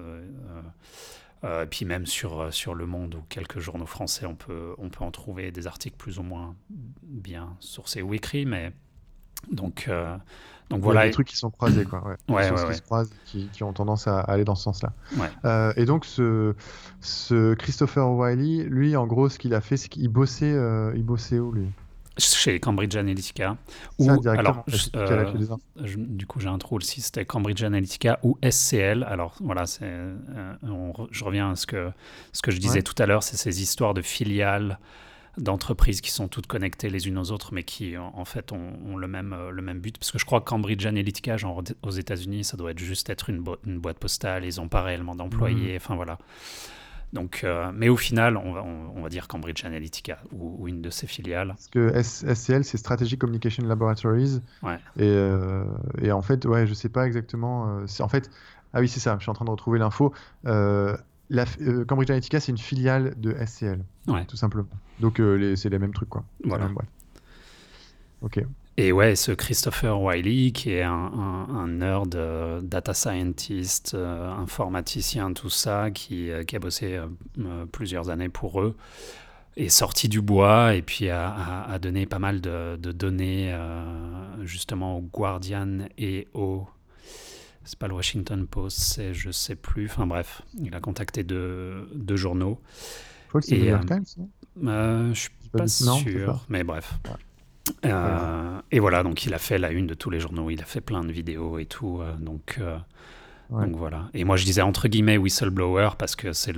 [1.43, 5.03] et puis même sur, sur Le Monde ou quelques journaux français, on peut, on peut
[5.03, 6.55] en trouver des articles plus ou moins
[7.03, 8.45] bien sourcés ou écrits.
[8.45, 8.71] Mais
[9.51, 9.87] donc,
[10.69, 11.05] donc Il y a voilà.
[11.05, 12.03] des trucs qui sont croisés, quoi.
[12.27, 12.49] Ouais.
[12.49, 14.93] Qui se croisent, qui, qui ont tendance à, aller dans ce sens-là.
[15.45, 16.55] Euh, et donc, ce,
[17.01, 21.03] ce Christopher Wiley, lui, en gros, ce qu'il a fait, c'est qu'il bossait, euh, il
[21.03, 21.67] bossait où, lui?
[22.19, 23.57] Chez Cambridge Analytica.
[23.99, 25.31] Ou, alors, je- euh,
[25.83, 29.03] Je- du coup, j'ai un trou aussi, c'était Cambridge Analytica ou SCL.
[29.03, 30.53] Alors voilà, c'est, euh,
[31.11, 31.91] je reviens à ce que,
[32.33, 34.79] ce que je disais tout à l'heure, c'est ces histoires de filiales
[35.37, 38.73] d'entreprises qui sont toutes connectées les unes aux autres, mais qui en, en fait ont,
[38.85, 39.97] ont le, même, euh, le même but.
[39.97, 43.29] Parce que je crois que Cambridge Analytica, genre aux États-Unis, ça doit être juste être
[43.29, 45.77] une, bo- une boîte postale, ils n'ont pas réellement d'employés, Mhm.
[45.77, 46.17] enfin voilà.
[47.13, 50.89] Donc, euh, mais au final, on va, on, va dire Cambridge Analytica ou, une de
[50.89, 51.47] ses filiales.
[51.49, 54.41] Parce que SCL, c'est Strategic Communication Laboratories.
[54.61, 54.75] Ouais.
[54.97, 55.63] Et, euh,
[56.01, 57.79] et, en fait, ouais, je sais pas exactement.
[58.01, 58.29] En fait,
[58.73, 59.15] ah oui, c'est ça.
[59.19, 60.13] Je suis en train de retrouver l'info.
[61.29, 61.45] La,
[61.87, 64.25] Cambridge Analytica, c'est une filiale de SCL, ouais.
[64.25, 64.69] tout simplement.
[64.99, 65.21] Donc,
[65.55, 66.23] c'est les mêmes trucs, quoi.
[66.43, 66.69] Voilà.
[68.21, 68.43] Ok.
[68.79, 75.49] Et ouais, ce Christopher Wiley, qui est un, nerd, euh, data scientist, euh, informaticien, tout
[75.49, 76.99] ça, qui, euh, a bossé
[77.71, 78.77] plusieurs années pour eux,
[79.55, 83.57] est sorti du bois et puis a, donné pas mal de, données
[84.43, 86.67] justement au Guardian et au.
[87.67, 89.87] C'est pas le Washington Post, c'est je sais plus.
[89.87, 92.61] Enfin bref, il a contacté deux, journaux.
[93.25, 94.05] Je crois que c'est New York Times,
[94.55, 95.13] non?
[95.13, 96.97] Je suis pas, sûr, mais bref.
[97.85, 100.65] Euh, et voilà, donc il a fait la une de tous les journaux, il a
[100.65, 101.99] fait plein de vidéos et tout.
[102.01, 102.77] Euh, donc, euh,
[103.49, 104.09] donc voilà.
[104.13, 106.53] Et moi je disais entre guillemets whistleblower parce que c'est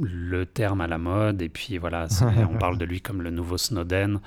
[0.00, 1.42] le, terme à la mode.
[1.42, 2.08] Et puis voilà,
[2.50, 4.20] on parle de lui comme le nouveau Snowden.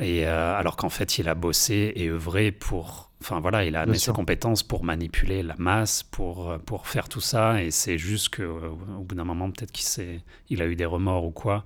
[0.00, 3.07] Et alors qu'en fait il a bossé et œuvré pour.
[3.20, 7.20] Enfin voilà, il a amené ses compétences pour manipuler la masse, pour, pour faire tout
[7.20, 7.62] ça.
[7.62, 11.30] Et c'est juste qu'au bout d'un moment, peut-être qu'il il a eu des remords ou
[11.30, 11.64] quoi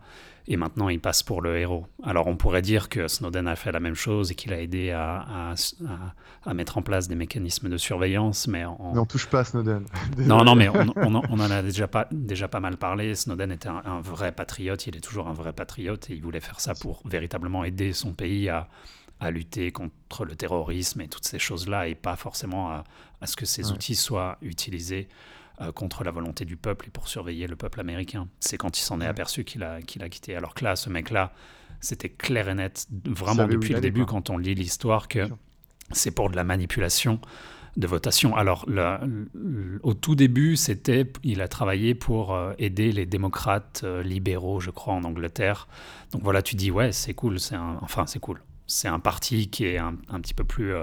[0.49, 1.87] et maintenant il passe pour le héros.
[2.03, 4.91] Alors on pourrait dire que Snowden a fait la même chose et qu'il a aidé
[4.91, 5.55] à,
[6.45, 8.97] à, mettre en place des mécanismes de surveillance, mais on...
[8.99, 9.85] on touche pas à Snowden.
[10.19, 13.15] non, non, mais on, on, en a déjà pas, déjà pas mal parlé.
[13.15, 16.61] Snowden était un, vrai patriote, il est toujours un vrai patriote et il voulait faire
[16.61, 18.69] ça pour véritablement aider son pays à,
[19.23, 22.85] à lutter contre le terrorisme et toutes ces choses-là et pas forcément à,
[23.25, 25.09] ce que ces outils soient utilisés
[25.61, 28.29] euh, contre la volonté du peuple et pour surveiller le peuple américain.
[28.41, 30.35] C'est quand il s'en est aperçu qu'il a, qu'il a quitté.
[30.35, 31.33] Alors que là, ce mec-là,
[31.81, 35.29] c'était clair et net, vraiment depuis le début, quand on lit l'histoire, que
[35.91, 37.21] c'est pour de la manipulation
[37.77, 38.37] de votation.
[38.37, 38.67] Alors,
[39.83, 44.71] au tout début, c'était, il a travaillé pour euh, aider les démocrates euh, libéraux, je
[44.71, 45.69] crois, en Angleterre.
[46.13, 48.41] Donc voilà, tu dis, ouais, c'est cool, c'est enfin, c'est cool.
[48.67, 50.75] C'est un parti qui est un, petit peu plus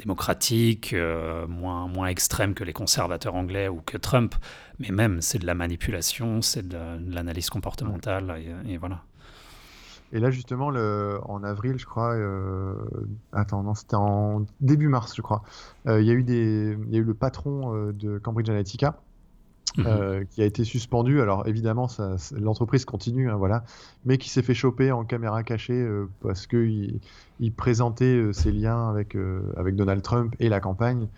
[0.00, 4.34] démocratique, euh, moins, moins extrême que les conservateurs anglais ou que Trump,
[4.78, 6.78] mais même c'est de la manipulation, c'est de,
[7.12, 9.02] l'analyse comportementale, et, voilà.
[10.12, 12.74] Et là, justement, le, en avril, je crois, euh,
[13.32, 15.42] attends, non, c'était en début mars, je crois,
[15.86, 18.96] euh, il y, a eu des, y a eu le patron de Cambridge Analytica
[19.76, 19.86] Mhm.
[19.86, 21.20] Euh, qui a été suspendu.
[21.20, 21.86] Alors évidemment,
[22.36, 23.64] l'entreprise continue, hein, voilà,
[24.04, 27.00] mais qui s'est fait choper en caméra cachée euh, parce qu'il
[27.38, 29.16] il présentait euh, ses liens avec,
[29.56, 31.08] avec Donald Trump et la campagne,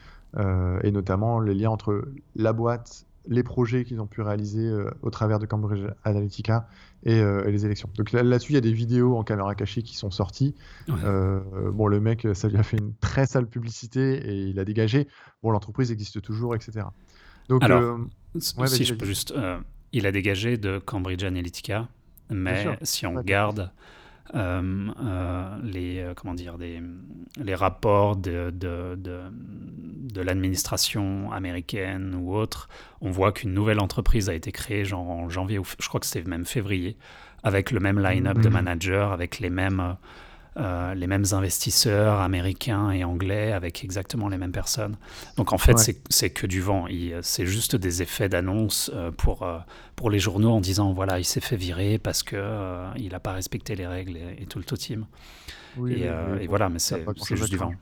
[0.82, 5.38] et notamment les liens entre la boîte, les projets qu'ils ont pu réaliser au travers
[5.38, 6.66] de Cambridge Analytica
[7.04, 7.90] et, les élections.
[7.96, 10.54] Donc là-dessus, il y a des vidéos en caméra cachée qui sont sorties.
[10.88, 15.06] bon, le mec, ça lui a fait une très sale publicité et il a dégagé.
[15.42, 16.86] Bon, l'entreprise existe toujours, etc.
[17.50, 17.98] Donc, Alors,
[18.38, 19.58] si je peux juste, euh,
[19.92, 21.88] il a dégagé de Cambridge Analytica,
[22.30, 23.70] mais si on garde
[24.34, 26.80] euh, euh, les, comment dire, des,
[27.36, 32.68] les rapports de, de, de, de l'administration américaine ou autre,
[33.00, 36.06] on voit qu'une nouvelle entreprise a été créée genre en janvier, ou je crois que
[36.06, 36.96] c'était même février,
[37.42, 38.52] avec le même line-up de mm-hmm.
[38.52, 39.96] managers, avec les mêmes
[40.58, 44.96] euh, les mêmes investisseurs américains et anglais avec exactement les mêmes personnes.
[45.38, 45.78] Donc en fait,
[46.10, 46.86] c'est que du vent.
[47.22, 49.60] C'est juste des effets d'annonce euh, pour, euh,
[49.96, 52.38] pour les journaux en disant voilà, il s'est fait virer parce qu'il
[52.96, 55.06] il n'a pas respecté les règles et, tout le totim.
[55.88, 57.72] et, voilà, mais c'est juste du vent.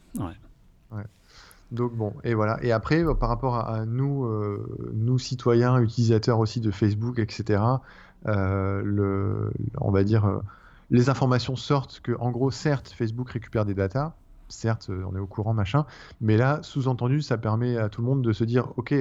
[1.73, 2.63] Donc bon, et voilà.
[2.63, 4.29] Et après, par rapport à, nous,
[4.93, 7.61] nous citoyens, utilisateurs aussi de Facebook, etc.,
[8.27, 10.41] le, on va dire
[10.91, 14.15] les informations sortent que, en gros, certes, Facebook récupère des datas,
[14.49, 15.87] certes, euh, on est au courant, machin,
[16.21, 18.95] mais là, sous-entendu, ça permet à tout le monde de se dire, ok,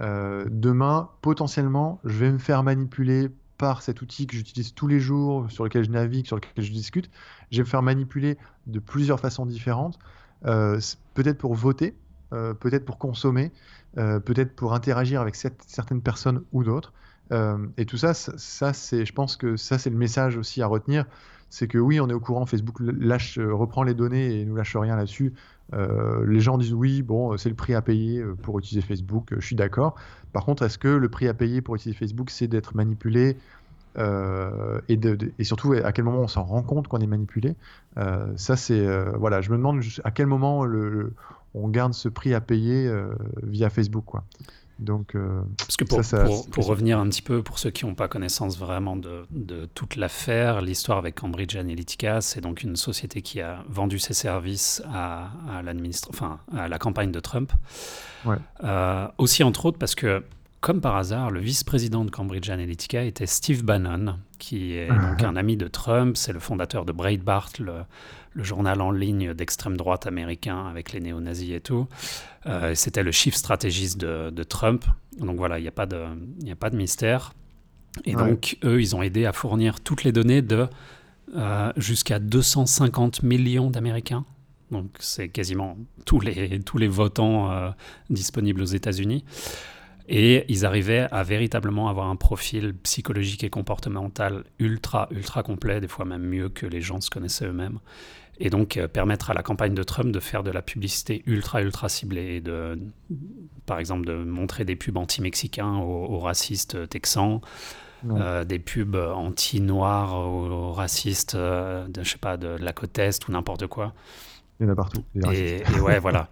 [0.00, 5.00] euh, demain, potentiellement, je vais me faire manipuler par cet outil que j'utilise tous les
[5.00, 7.10] jours, sur lequel je navigue, sur lequel je discute,
[7.50, 9.98] je vais me faire manipuler de plusieurs façons différentes,
[10.46, 10.80] euh,
[11.14, 11.96] peut-être pour voter,
[12.58, 13.52] peut-être pour consommer,
[13.94, 16.92] peut-être pour interagir avec certaines personnes ou d'autres.
[17.32, 20.66] Euh, et tout ça, ça, c'est, je pense que ça, c'est le message aussi à
[20.66, 21.04] retenir.
[21.50, 24.76] C'est que oui, on est au courant, Facebook euh, reprend les données et nous lâche
[24.76, 25.32] rien là-dessus.
[25.72, 29.46] Euh, les gens disent oui, bon, c'est le prix à payer pour utiliser Facebook, je
[29.46, 29.94] suis d'accord.
[30.32, 33.36] Par contre, est-ce que le prix à payer pour utiliser Facebook, c'est d'être manipulé
[33.96, 37.54] et, surtout à quel moment on s'en rend compte qu'on est manipulé
[38.34, 38.84] Ça, c'est
[39.14, 40.66] voilà, je me demande à quel moment
[41.54, 42.92] on garde ce prix à payer
[43.44, 44.24] via Facebook, quoi.
[44.78, 46.00] Donc, euh, Parce que pour,
[46.50, 49.96] pour, revenir un petit peu, pour ceux qui n'ont pas connaissance vraiment de, de toute
[49.96, 55.30] l'affaire, l'histoire avec Cambridge Analytica, c'est donc une société qui a vendu ses services à,
[55.48, 55.62] à,
[56.08, 57.52] enfin, à la campagne de Trump.
[58.24, 58.36] Ouais.
[58.64, 60.24] Euh, aussi, entre autres, parce que
[60.64, 65.36] comme par hasard, le vice-président de Cambridge Analytica était Steve Bannon, qui est donc un
[65.36, 66.16] ami de Trump.
[66.16, 67.80] C'est le fondateur de Breitbart, le,
[68.32, 71.86] le journal en ligne d'extrême droite américain avec les néo-nazis et tout.
[72.46, 74.86] Euh, C'était le chief stratégiste de, de Trump.
[75.18, 76.06] Donc voilà, il n'y a, pas de-
[76.50, 77.34] a pas de mystère.
[78.06, 78.26] Et Ouais.
[78.30, 80.66] donc, eux, ils ont aidé à fournir toutes les données de
[81.36, 84.24] euh, jusqu'à 250 millions d'Américains.
[84.70, 87.70] Donc, c'est quasiment tous les, tous les votants euh,
[88.08, 89.24] disponibles aux États-Unis.
[90.08, 95.88] Et ils arrivaient à véritablement avoir un profil psychologique et comportemental ultra, ultra complet, des
[95.88, 97.78] fois même mieux que les gens se connaissaient eux-mêmes.
[98.38, 101.62] Et donc, euh, permettre à la campagne de Trump de faire de la publicité ultra,
[101.62, 102.36] ultra ciblée.
[102.36, 102.78] Et de,
[103.64, 107.40] par exemple, de montrer des pubs anti-mexicains aux, aux racistes texans,
[108.06, 108.20] Ouais.
[108.20, 113.26] euh, des pubs anti-noirs aux, racistes euh, de, je sais pas, de la côte Est
[113.28, 113.94] ou n'importe quoi.
[114.60, 115.02] Il y en a partout.
[115.32, 116.28] et ouais, voilà.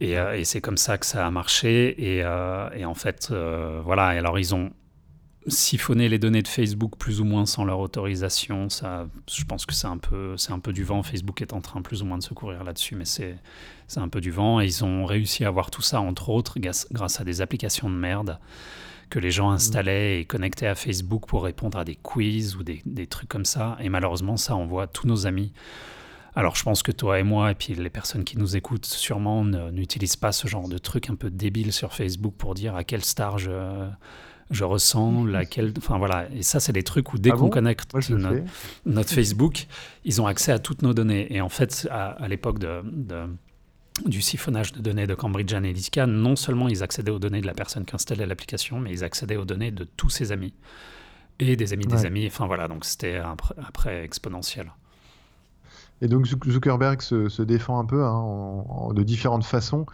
[0.00, 2.16] Et, euh, et c'est comme ça que ça a marché.
[2.16, 4.08] Et, euh, en fait, euh, voilà.
[4.08, 4.70] Alors, ils ont
[5.48, 8.68] siphonné les données de Facebook plus ou moins sans leur autorisation.
[8.68, 11.02] Ça, je pense que c'est un peu, un peu du vent.
[11.02, 13.36] Facebook est en train plus ou moins de se courir là-dessus, mais c'est,
[13.96, 14.60] un peu du vent.
[14.60, 17.94] Et ils ont réussi à avoir tout ça, entre autres, grâce, à des applications de
[17.94, 18.38] merde
[19.08, 23.06] que les gens installaient et connectaient à Facebook pour répondre à des quiz ou des
[23.06, 23.76] trucs comme ça.
[23.80, 25.52] Et malheureusement, ça envoie tous nos amis
[26.36, 29.44] alors, je pense que toi et moi, et puis les personnes qui nous écoutent, sûrement
[29.44, 33.04] n'utilisent pas ce genre de truc un peu débile sur Facebook pour dire à quelle
[33.04, 33.88] star je,
[34.50, 35.72] je ressemble, à quel.
[35.78, 36.28] Enfin voilà.
[36.34, 38.02] Et ça, c'est des trucs où dès Ah qu'on bon connecte Moi,
[38.84, 39.66] notre, Facebook,
[40.04, 41.34] ils ont accès à toutes nos données.
[41.34, 43.26] Et en fait, à, à l'époque de, de-
[44.04, 47.54] du siphonnage de données de Cambridge Analytica, non seulement ils accédaient aux données de la
[47.54, 50.52] personne qui installait l'application, mais ils accédaient aux données de tous ses amis.
[51.38, 52.06] Et des amis des Ouais.
[52.06, 52.26] amis.
[52.26, 54.70] Enfin voilà, donc c'était après, après exponentiel.
[56.02, 58.24] Et donc Zuck- Zuckerberg se, défend un peu hein,
[58.94, 59.86] de différentes façons.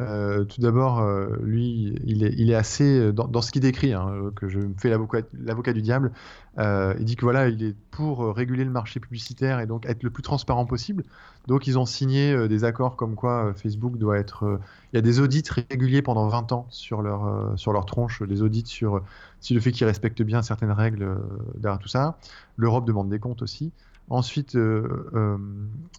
[0.00, 4.48] Euh, tout d'abord, euh, lui, il est, assez euh, dans, ce qu'il décrit, hein, que
[4.48, 6.12] je me fais l'avocat du diable.
[6.58, 10.10] il dit que voilà, il est pour réguler le marché publicitaire et donc être le
[10.10, 11.04] plus transparent possible.
[11.48, 14.60] Donc, ils ont signé des accords comme quoi Facebook doit être.
[14.92, 18.42] il y a des audits réguliers pendant 20 ans sur leur sur leur tronche, des
[18.42, 19.02] audits sur
[19.40, 21.16] si le fait qu'ils respectent bien certaines règles
[21.56, 22.18] derrière tout ça.
[22.56, 23.72] L'Europe demande des comptes aussi.
[24.10, 25.38] Ensuite, euh, euh,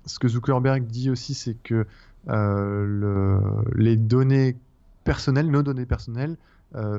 [0.05, 1.85] ce que Zuckerberg dit aussi, c'est que
[2.29, 4.57] euh, le- les données
[5.03, 6.37] personnelles, nos données personnelles,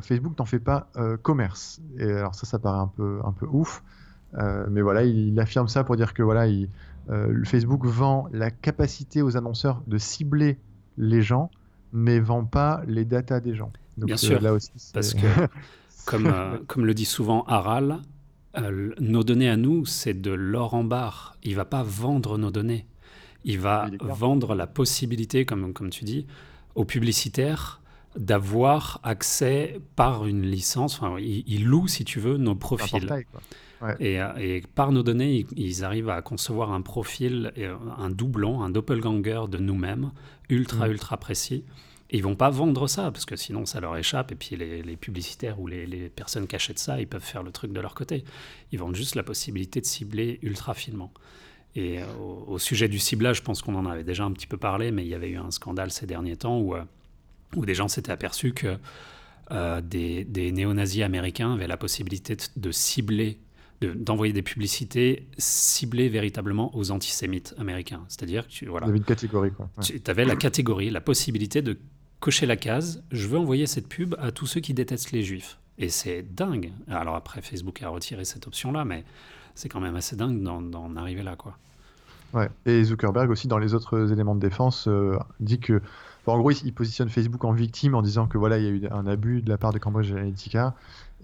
[0.03, 0.91] Facebook n'en fait pas
[1.23, 1.81] commerce.
[1.99, 3.83] Et alors ça, ça paraît un peu, un peu ouf.
[4.35, 6.69] Euh, mais voilà, il, il affirme ça pour dire que voilà, il,
[7.11, 10.59] euh, le Facebook vend la capacité aux annonceurs de cibler
[10.99, 11.51] les gens,
[11.93, 13.73] mais vend pas les datas des gens.
[13.99, 15.27] Donc, Bien euh, sûr, là aussi, Parce que,
[16.07, 17.99] comme, comme le dit souvent Aral,
[18.59, 21.37] euh, nos données à nous, c'est de l'or en barre.
[21.43, 22.87] Il va pas vendre nos données.
[23.45, 26.27] Il va vendre la possibilité, comme, comme tu dis,
[26.75, 27.81] aux publicitaires
[28.17, 30.95] d'avoir accès par une licence.
[31.01, 33.01] Enfin, il, il loue, si tu veux, nos profils.
[33.01, 33.27] portail.
[33.99, 38.11] Et, euh, et par nos données, ils, ils arrivent à concevoir un profil, euh, un
[38.11, 40.13] doublon, un doppelganger de nous-mêmes,
[40.51, 40.91] ultra, Mm.
[40.93, 41.65] ultra précis.
[42.13, 44.31] Et ils vont pas vendre ça, parce que sinon ça leur échappe.
[44.33, 47.43] Et puis les, les publicitaires ou les, les personnes qui achètent ça, ils peuvent faire
[47.43, 48.23] le truc de leur côté.
[48.71, 51.11] Ils vendent juste la possibilité de cibler ultra finement.
[51.75, 54.47] Et euh, au, au sujet du ciblage, je pense qu'on en avait déjà un petit
[54.47, 56.85] peu parlé, mais il y avait eu un scandale ces derniers temps où, euh,
[57.57, 58.77] où des gens s'étaient aperçus que
[59.51, 63.39] euh, des, des néo-nazis américains avaient la possibilité de, de cibler,
[63.81, 68.05] de- d'envoyer des publicités ciblées véritablement aux antisémites américains.
[68.09, 69.71] C'est-à-dire que tu, voilà, Vous avez une catégorie, quoi.
[69.79, 69.85] Ouais.
[69.85, 71.79] tu avais la catégorie, la possibilité de
[72.23, 75.59] cocher la case je veux envoyer cette pub à tous ceux qui détestent les juifs.
[75.79, 76.71] Et c'est dingue.
[76.89, 79.05] Alors après, Facebook a retiré cette option-là, mais
[79.57, 81.57] c'est quand même assez dingue d'en, arriver là, quoi.
[82.33, 82.49] Ouais.
[82.65, 85.83] Et Zuckerberg aussi, dans les autres éléments de défense, euh, dit que,
[86.27, 88.89] en gros, il, positionne Facebook en victime en disant que voilà, il y a eu
[88.93, 90.75] un abus de la part de Cambridge Analytica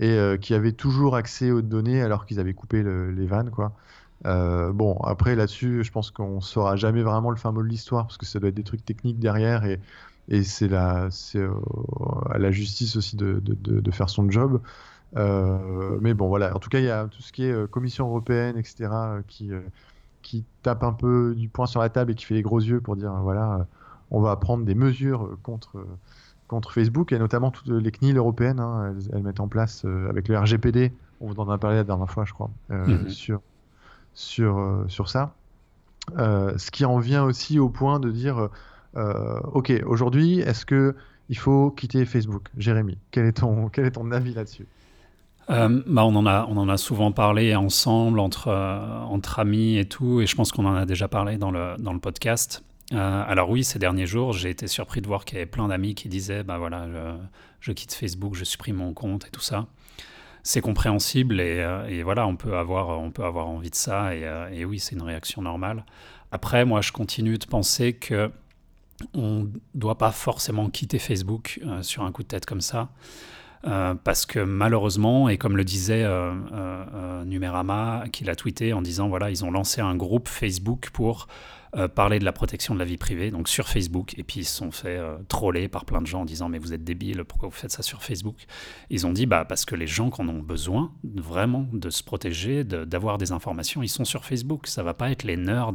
[0.01, 3.51] et euh, qui avait toujours accès aux données alors qu'ils avaient coupé le- les vannes,
[3.51, 3.73] quoi.
[4.27, 8.07] Euh, bon, après là-dessus, je pense qu'on saura jamais vraiment le fin mot de l'histoire
[8.07, 9.79] parce que ça doit être des trucs techniques derrière et,
[10.29, 11.51] et c'est la, c'est euh,
[12.31, 14.61] à la justice aussi de, de, de, de faire son job.
[15.17, 16.55] Euh, mais bon, voilà.
[16.55, 19.23] En tout cas, il y a tout ce qui est euh, Commission européenne, etc., euh,
[19.27, 19.51] qui,
[20.23, 22.81] qui tape un peu du poing sur la table et qui fait les gros yeux
[22.81, 23.67] pour dire voilà,
[24.11, 25.83] on va prendre des mesures contre,
[26.47, 28.61] contre Facebook et notamment toutes les CNIL européennes.
[28.61, 32.11] hein, elles, elles mettent en place avec le RGPD, on en a parlé la dernière
[32.11, 33.09] fois, je crois, Mhm.
[33.09, 33.41] sur,
[34.13, 35.33] sur, sur ça.
[36.17, 38.49] Ce qui en vient aussi au point de dire
[38.95, 40.95] ok, aujourd'hui, est-ce que
[41.29, 44.67] il faut quitter Facebook Jérémy, quel est ton, quel est ton avis là-dessus?
[45.51, 49.79] Euh, bah on, en a, on en a souvent parlé ensemble, entre, euh, entre amis
[49.79, 52.65] et tout, et je pense qu'on en a déjà parlé dans le, dans le podcast.
[52.93, 55.69] Euh, alors oui, ces derniers jours, j'ai été surpris de voir qu'il y avait plein
[55.69, 56.87] d'amis qui disaient, bah voilà,
[57.61, 59.67] je, quitte Facebook, je supprime mon compte et tout ça.
[60.43, 64.79] C'est compréhensible et, voilà, on peut avoir, on peut avoir envie de ça et oui,
[64.79, 65.85] c'est une réaction normale.
[66.33, 68.31] Après, moi, je continue de penser que
[69.15, 72.91] on ne doit pas forcément quitter Facebook sur un coup de tête comme ça.
[73.67, 78.83] Euh, parce que malheureusement, et comme le disait euh, euh, Numérama, qui l'a tweeté en
[78.83, 81.27] disant voilà, ils ont lancé un groupe Facebook pour
[81.95, 84.57] parler de la protection de la vie privée, donc sur Facebook, et puis ils se
[84.57, 87.55] sont fait troller par plein de gens en disant mais vous êtes débiles, pourquoi vous
[87.55, 88.37] faites ça sur Facebook?
[88.89, 92.03] Ils ont dit bah parce que les gens qui en ont besoin vraiment de se
[92.03, 94.67] protéger, d'avoir des informations, ils sont sur Facebook.
[94.67, 95.73] Ça va pas être les nerds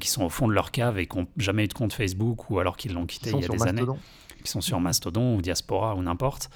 [0.00, 2.50] qui sont au fond de leur cave et qui n'ont jamais eu de compte Facebook
[2.50, 3.84] ou alors qu'ils l'ont quitté il y a des années,
[4.42, 6.50] qui sont sur Mastodon ou Diaspora ou n'importe.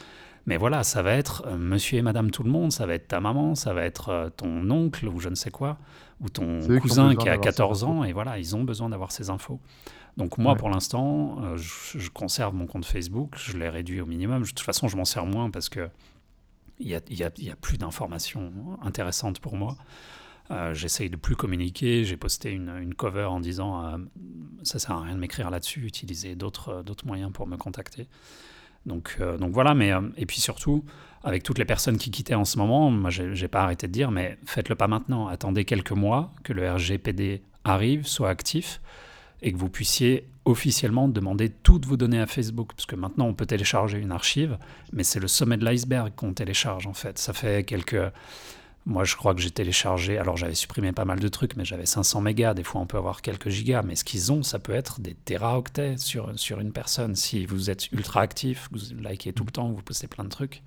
[0.49, 3.07] Mais voilà, ça va être euh, monsieur et madame tout le monde, ça va être
[3.09, 5.77] ta maman, ça va être euh, ton oncle ou je ne sais quoi,
[6.23, 9.61] ou ton cousin qui, a 14 ans, et voilà, ils ont besoin d'avoir ces infos.
[10.17, 14.43] Donc moi, pour l'instant, euh, je, conserve mon compte Facebook, je l'ai réduit au minimum.
[14.43, 15.91] de toute façon, je m'en sers moins parce que
[16.81, 18.51] il n'y a, y a, y a, plus d'informations
[18.83, 19.77] intéressantes pour moi.
[20.73, 22.05] J'essaye de plus communiquer.
[22.05, 23.99] J'ai posté une, cover en disant
[24.63, 28.09] ça sert à rien de m'écrire là-dessus, utilisez d'autres moyens pour me contacter.
[28.87, 30.85] Donc, euh, voilà, mais euh, et puis surtout,
[31.23, 34.11] avec toutes les personnes qui quittaient en ce moment, moi j'ai pas arrêté de dire,
[34.11, 38.81] mais faites-le pas maintenant, attendez quelques mois que le RGPD arrive, soit actif,
[39.43, 43.35] et que vous puissiez officiellement demander toutes vos données à Facebook, parce que maintenant on
[43.35, 44.59] peut télécharger une archive,
[44.93, 47.19] mais c'est le sommet de l'iceberg qu'on télécharge en fait.
[47.19, 48.01] Ça fait quelques
[48.89, 51.85] moi, je crois que j'ai téléchargé, alors j'avais supprimé pas mal de trucs, mais j'avais
[51.85, 54.73] 500 mégas, des fois on peut avoir quelques gigas, mais ce qu'ils ont, ça peut
[54.73, 57.15] être des téraoctets sur, sur une personne.
[57.15, 60.63] Si vous êtes ultra actif, vous likez tout le temps, vous postez plein de trucs,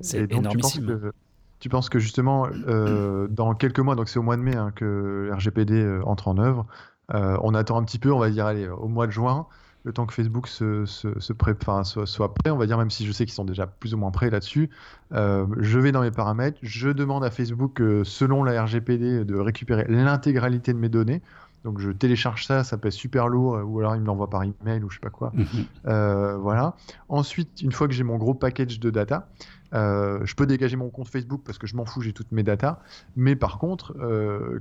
[0.00, 0.86] c'est énormissime.
[0.86, 1.12] Tu penses, que,
[1.60, 4.72] tu penses que justement, euh, dans quelques mois, donc c'est au mois de mai hein,
[4.74, 6.66] que le RGPD euh, entre en œuvre,
[7.12, 9.46] euh, on attend un petit peu, on va dire, allez, au mois de juin,
[9.84, 11.52] le temps que Facebook se, se, se pré...
[11.60, 13.94] enfin, soit, soit, prêt, on va dire, même si je sais qu'ils sont déjà plus
[13.94, 14.70] ou moins prêts là-dessus,
[15.12, 19.36] euh, je vais dans mes paramètres, je demande à Facebook, euh, selon la RGPD, de
[19.36, 21.22] récupérer l'intégralité de mes données.
[21.64, 24.42] Donc je télécharge ça, ça pèse super lourd, euh, ou alors il me l'envoie par
[24.42, 25.32] email ou je sais pas quoi.
[25.34, 26.36] Mhm.
[26.40, 26.74] voilà.
[27.08, 29.28] Ensuite, une fois que j'ai mon gros package de data,
[29.72, 32.80] je peux dégager mon compte Facebook parce que je m'en fous, j'ai toutes mes datas.
[33.16, 33.94] Mais par contre,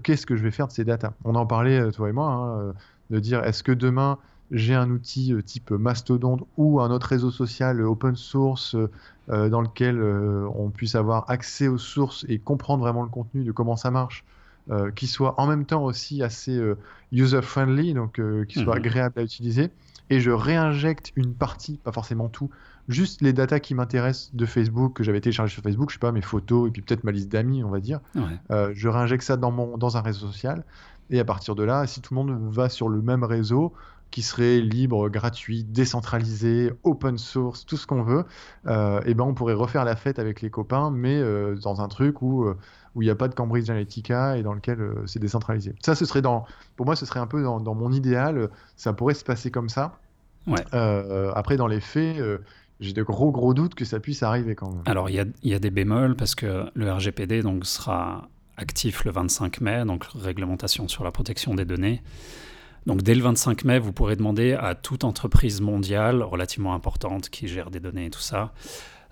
[0.04, 1.14] qu'est-ce que je vais faire de ces datas?
[1.24, 2.74] On en parlait, toi et moi, hein,
[3.10, 4.18] de dire est-ce que demain
[4.52, 8.76] j'ai un outil euh, type Mastodon ou un autre réseau social open source
[9.30, 13.44] euh, dans lequel euh, on puisse avoir accès aux sources et comprendre vraiment le contenu
[13.44, 14.24] de comment ça marche,
[14.96, 16.62] qui soit en même temps aussi assez
[17.12, 18.86] user-friendly, donc qui soit mhm.
[18.86, 19.72] agréable à utiliser.
[20.12, 22.52] Et je réinjecte une partie, pas forcément tout,
[22.88, 26.12] juste les datas qui m'intéressent de Facebook, que j'avais téléchargé sur Facebook, je sais pas,
[26.12, 28.00] mes photos et puis peut-être ma liste d'amis, on va dire.
[28.52, 30.64] je réinjecte ça dans, mon, dans un réseau social.
[31.10, 33.74] Et à partir de là, si tout le monde va sur le même réseau,
[34.12, 38.26] qui serait libre, gratuit, décentralisé, open source, tout ce qu'on veut,
[38.68, 41.88] euh, et ben on pourrait refaire la fête avec les copains, mais euh, dans un
[41.88, 42.58] truc où euh,
[42.96, 45.76] où il n'y a pas de Cambridge Analytica et dans lequel c'est décentralisé.
[45.80, 46.46] Ça, ce serait dans,
[46.76, 48.50] pour moi, ce serait un peu dans, mon idéal.
[48.78, 50.00] Ça pourrait se passer comme ça.
[50.48, 50.66] Ouais.
[51.36, 52.18] après, dans les faits,
[52.80, 54.82] j'ai de gros gros doutes que ça puisse arriver quand même.
[54.88, 59.06] Alors, il y a, y a, des bémols parce que le RGPD donc sera actif
[59.06, 62.02] le 25 mai, donc réglementation sur la protection des données.
[62.90, 67.48] Donc dès le 25 mai, vous pourrez demander à toute entreprise mondiale relativement importante qui
[67.48, 68.52] gère des données et tout ça,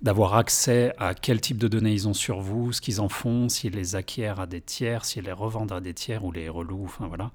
[0.01, 3.49] d'avoir accès à quel type de données ils ont sur vous, ce qu'ils en font,
[3.49, 6.85] s'ils les acquièrent à des tiers, s'ils les revendent à des tiers ou les relouent,
[6.85, 7.29] enfin voilà.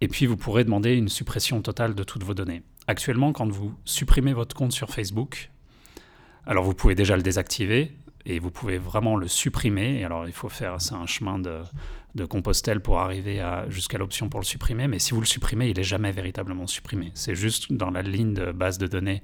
[0.00, 2.62] Et puis vous pourrez demander une suppression totale de toutes vos données.
[2.88, 5.52] Actuellement, quand vous supprimez votre compte sur Facebook,
[6.46, 7.92] alors vous pouvez déjà le désactiver,
[8.26, 10.04] et vous pouvez vraiment le supprimer.
[10.04, 11.60] alors il faut faire, c'est un chemin de,
[12.14, 14.88] de Compostelle pour arriver jusqu'à l'option pour le supprimer.
[14.88, 17.10] Mais si vous le supprimez, il n'est jamais véritablement supprimé.
[17.14, 19.22] C'est juste dans la ligne de base de données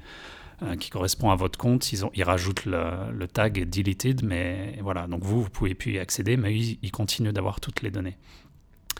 [0.62, 1.92] euh, qui correspond à votre compte.
[1.92, 5.07] Ils, ont, ils rajoutent le, tag deleted, mais voilà.
[5.07, 8.16] Donc vous, vous pouvez plus y accéder, mais ils, ils continuent d'avoir toutes les données.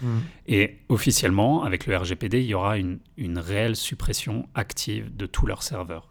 [0.03, 0.19] Mmh.
[0.49, 5.47] Et officiellement, avec le RGPD, il y aura une, une réelle suppression active de tous
[5.47, 6.11] leurs serveurs.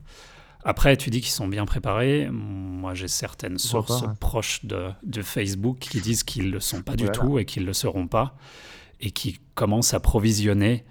[0.68, 2.28] Après, tu dis qu'ils sont bien préparés.
[2.32, 6.96] Moi, j'ai certaines sources proches de, de, Facebook qui disent qu'ils ne le sont pas
[6.96, 8.36] du tout et qu'ils ne le seront pas,
[9.00, 10.84] et qui commencent à provisionner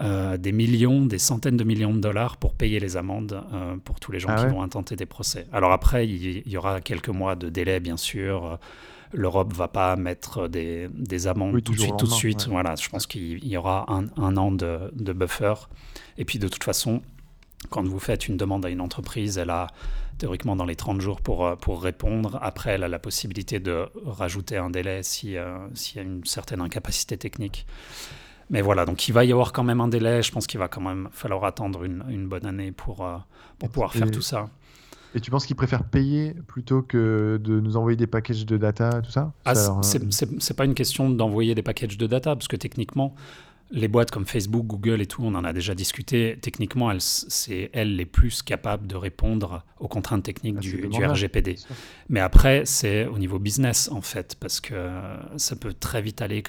[0.00, 3.98] euh, des millions, des centaines de millions de dollars pour payer les amendes euh, pour
[3.98, 5.46] tous les gens ah qui vont intenter des procès.
[5.52, 8.58] Alors après, il y, aura quelques mois de délai, bien sûr.
[9.12, 12.46] L'Europe va pas mettre des, des amendes tout de suite, tout de suite.
[12.48, 15.54] Voilà, je pense qu'il y aura un, un an de, de buffer.
[16.18, 17.00] Et puis de toute façon,
[17.70, 19.68] quand vous faites une demande à une entreprise, elle a
[20.18, 22.38] théoriquement dans les 30 jours pour, euh, pour répondre.
[22.42, 26.24] Après, elle a la possibilité de rajouter un délai s'il si, euh, y a une
[26.24, 27.66] certaine incapacité technique.
[28.50, 30.22] mais voilà, donc il va y avoir quand même un délai.
[30.22, 33.16] Je pense qu'il va quand même falloir attendre une, une bonne année pour, euh,
[33.58, 34.48] pour pouvoir faire tout ça.
[35.16, 39.00] Et tu penses qu'ils préfèrent payer plutôt que de nous envoyer des packages de data,
[39.00, 39.32] tout ça?
[39.44, 43.14] Ah, c'est pas une question d'envoyer des packages de data, parce que techniquement,
[43.70, 46.38] les boîtes comme Facebook, Google et tout, on en a déjà discuté.
[46.40, 50.88] Techniquement, elles, c'est elles les plus capables de répondre aux contraintes techniques Ah, du.
[51.06, 51.56] RGPD.
[52.08, 54.74] Mais après, c'est au niveau business, en fait, parce que
[55.36, 56.44] ça peut très vite aller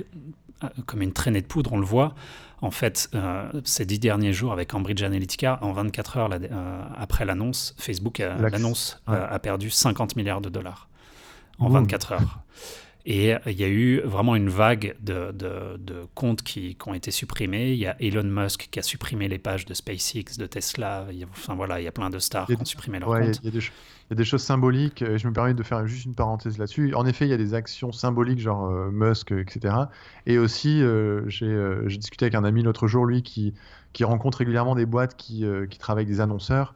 [0.63, 2.16] euh, comme une traînée de poudre, on le voit.
[2.61, 7.26] En fait, euh, ces dix derniers jours avec Cambridge Analytica, en 24 heures euh, après
[7.26, 9.16] l'annonce, Facebook, a- l'annonce ouais.
[9.16, 10.88] euh, a perdu 50 milliards de dollars
[11.59, 11.82] en Boum.
[11.82, 12.39] 24 heures.
[13.08, 16.89] Et euh, il y a eu vraiment une vague de, de- de comptes qui, qui
[16.89, 17.72] ont été supprimés.
[17.74, 21.06] Il y a Elon Musk qui a supprimé les pages de SpaceX, de Tesla.
[21.12, 23.10] Il y a- enfin voilà, il y a plein de stars qui ont supprimé leurs
[23.10, 23.39] Ouais, comptes.
[23.43, 23.74] il y, a des ch-
[24.10, 25.03] il y a des choses symboliques.
[25.03, 26.95] Et je me permets de faire juste une parenthèse là-dessus.
[26.95, 29.89] En effet, il y a des actions symboliques, genre euh, Musk, euh, etc.
[30.26, 33.53] Et aussi, euh, j'ai euh, discuté avec un ami l'autre jour, lui, qui,
[33.93, 36.74] qui rencontre régulièrement des boîtes qui, qui travaillent avec des annonceurs.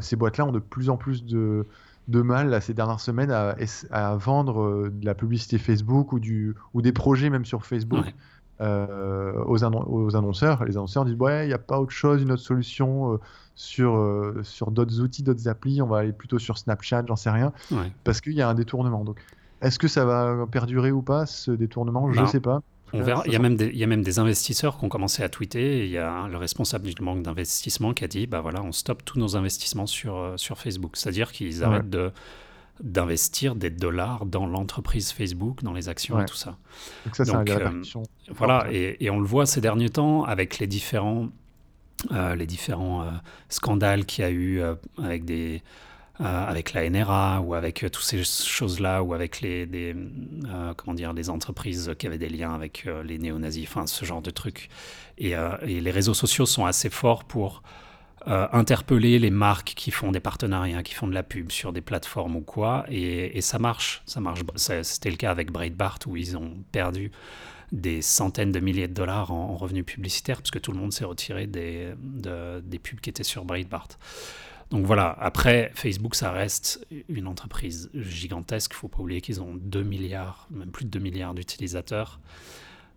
[0.00, 1.66] Ces boîtes-là ont de plus en plus de,
[2.08, 6.54] de mal, là, ces dernières semaines, à, vendre euh, de la publicité Facebook ou, du,
[6.74, 8.04] ou des projets même sur Facebook.
[8.04, 8.14] Ouais.
[8.62, 10.64] euh, aux, annon- aux annonceurs.
[10.64, 13.20] Les annonceurs disent ouais, il n'y a pas autre chose, une autre solution euh,
[13.54, 15.82] sur, sur d'autres outils, d'autres applis.
[15.82, 17.92] On va aller plutôt sur Snapchat, j'en sais rien, Ouais.
[18.04, 19.04] parce qu'il y a un détournement.
[19.04, 19.18] Donc,
[19.60, 22.10] est-ce que ça va perdurer ou pas ce détournement?
[22.12, 22.62] Je ne sais pas.
[22.92, 23.22] On verra.
[23.26, 25.28] Il y, a même des, il y a même des investisseurs qui ont commencé à
[25.28, 25.80] tweeter.
[25.80, 28.72] et Il y a le responsable du banque d'investissement qui a dit bah voilà, on
[28.72, 30.96] stoppe tous nos investissements sur, euh, sur Facebook.
[30.96, 32.12] C'est-à-dire qu'ils arrêtent de
[32.80, 36.58] d'investir des dollars dans l'entreprise Facebook, dans les actions et tout ça.
[37.06, 37.82] Donc ça, Donc, euh.
[38.30, 38.74] Voilà, fortes.
[38.74, 41.28] et, et on le voit ces derniers temps avec les différents,
[42.12, 43.10] euh, les différents euh,
[43.48, 44.60] scandales qu'il y a eu
[45.02, 45.62] avec, des,
[46.24, 49.66] avec la NRA ou avec euh, toutes ces choses-là, ou avec les,
[50.46, 54.04] euh, comment dire, les entreprises qui avaient des liens avec euh, les néo-nazis, enfin ce
[54.04, 54.68] genre de trucs.
[55.18, 57.62] Et, euh, les réseaux sociaux sont assez forts pour
[58.28, 61.80] euh, interpeller les marques qui font des partenariats, qui font de la pub sur des
[61.82, 64.02] plateformes ou quoi, et, ça marche.
[64.06, 64.40] Ça marche.
[64.56, 67.12] C'était le cas avec Breitbart où ils ont perdu
[67.72, 70.92] des centaines de milliers de dollars en, en revenus publicitaires parce que tout le monde
[70.92, 73.88] s'est retiré des, de- des pubs qui étaient sur Breitbart.
[74.70, 78.72] Donc voilà, après, Facebook, ça reste une entreprise gigantesque.
[78.72, 82.20] Il ne faut pas oublier qu'ils ont 2 milliards, même plus de 2 milliards d'utilisateurs.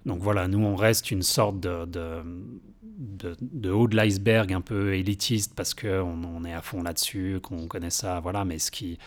[0.05, 5.53] Donc voilà, nous, on reste une sorte de, de, haut de l'iceberg un peu élitiste
[5.55, 8.45] parce qu'on on est à fond là-dessus, qu'on connaît ça, voilà.
[8.45, 8.97] Mais ce qui.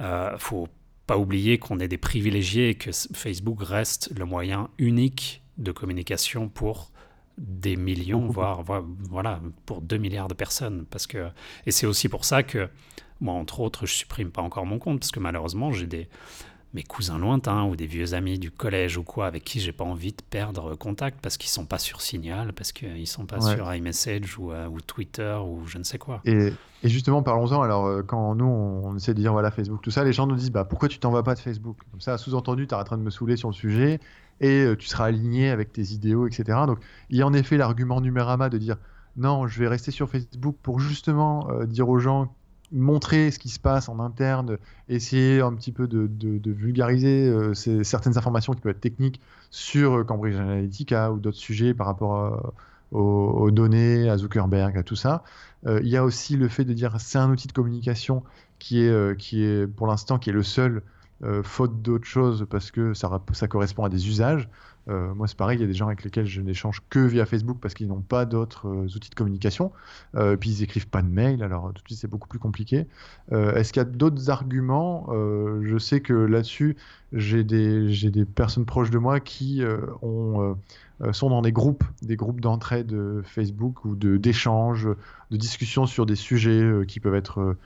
[0.00, 0.68] Euh, faut
[1.08, 6.48] pas oublier qu'on est des privilégiés et que Facebook reste le moyen unique de communication
[6.48, 6.92] pour
[7.38, 10.84] des millions, voire, voire- voilà, pour 2 milliards de personnes.
[10.90, 11.28] Parce que,
[11.66, 12.68] et c'est aussi pour ça que,
[13.20, 16.08] moi, entre autres, je supprime pas encore mon compte parce que malheureusement, j'ai des
[16.74, 19.84] mes cousins lointains ou des vieux amis du collège ou quoi avec qui j'ai pas
[19.84, 23.54] envie de perdre contact parce qu'ils sont pas sur Signal, parce qu'ils sont pas Ouais.
[23.56, 26.20] sur iMessage ou, euh, ou Twitter ou je ne sais quoi.
[26.26, 27.62] Et, et justement, parlons-en.
[27.62, 30.26] Alors, euh, quand nous, on, on essaie de dire voilà Facebook, tout ça, les gens
[30.26, 31.78] nous disent bah, pourquoi tu t'en vas pas de Facebook?
[31.90, 33.98] Comme ça, sous-entendu, tu arrêteras de me saouler sur le sujet
[34.40, 36.58] et euh, tu seras aligné avec tes idéaux, etc.
[36.66, 36.78] Donc,
[37.10, 38.76] il y a en effet l'argument numérama de dire
[39.16, 42.32] non, je vais rester sur Facebook pour justement euh, dire aux gens,
[42.70, 44.58] montrer ce qui se passe en interne,
[44.88, 49.20] essayer un petit peu de, vulgariser euh, certaines informations qui peuvent être techniques
[49.50, 52.54] sur Cambridge Analytica ou d'autres sujets par rapport
[52.92, 55.24] aux, données, à Zuckerberg, à tout ça.
[55.66, 58.22] Il y a aussi le fait de dire c'est un outil de communication
[58.58, 60.82] qui est, qui est pour l'instant qui est le seul,
[61.24, 63.08] euh, faute d'autre chose, parce que ça,
[63.48, 64.48] correspond à des usages.
[64.88, 67.26] Euh, moi, c'est pareil, il y a des gens avec lesquels je n'échange que via
[67.26, 69.72] Facebook parce qu'ils n'ont pas d'autres euh, outils de communication.
[70.40, 72.86] Puis ils écrivent pas de mail, alors tout de suite c'est beaucoup plus compliqué.
[73.30, 75.08] Est-ce qu'il y a d'autres arguments?
[75.10, 76.76] Je sais que là-dessus,
[77.12, 79.62] j'ai des, personnes proches de moi qui
[80.02, 80.56] ont,
[81.12, 84.88] sont dans des groupes, des groupes d'entraide Facebook ou de- d'échanges,
[85.30, 87.56] de discussions sur des sujets qui peuvent être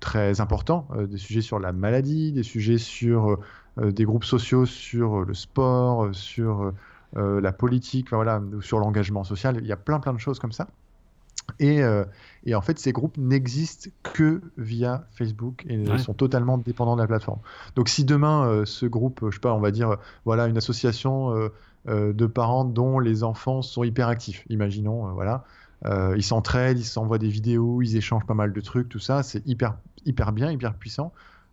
[0.00, 3.36] très importants, euh, des sujets sur la maladie, des sujets sur euh,
[3.78, 6.74] euh, des groupes sociaux, sur euh, le sport, euh, sur euh,
[7.16, 9.58] euh, la politique, enfin, voilà, sur l'engagement social.
[9.60, 10.68] Il y a plein plein de choses comme ça.
[11.60, 12.04] Et, euh,
[12.44, 15.98] et en fait, ces groupes n'existent que via Facebook et Ouais.
[15.98, 17.40] sont totalement dépendants de la plateforme.
[17.74, 19.96] Donc, si demain, euh, ce groupe, je sais pas, on va dire, euh,
[20.26, 21.48] voilà, une association euh,
[21.88, 25.44] euh, de parents dont les enfants sont hyperactifs, imaginons, euh, voilà,
[25.84, 29.22] euh, ils s'entraident, ils s'envoient des vidéos, ils échangent pas mal de trucs, tout ça,
[29.22, 31.12] c'est hyper, hyper bien, hyper puissant.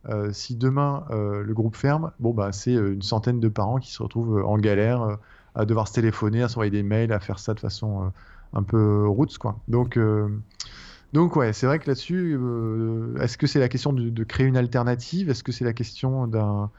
[0.09, 3.91] Euh, si demain euh, le groupe ferme, bon bah c'est une centaine de parents qui
[3.91, 5.17] se retrouvent en galère
[5.55, 8.11] à devoir se téléphoner, à s'envoyer des mails, à faire ça de façon
[8.53, 9.59] un peu roots quoi.
[9.67, 9.97] Donc
[11.13, 12.39] donc ouais, c'est vrai que là-dessus,
[13.19, 15.30] est-ce que c'est la question de, créer une alternative?
[15.30, 16.69] Est-ce que c'est la question d'un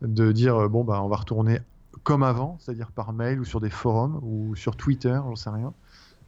[0.00, 1.60] de dire bon bah on va retourner
[2.04, 5.72] comme avant, c'est-à-dire par mail ou sur des forums ou sur Twitter, j'en sais rien.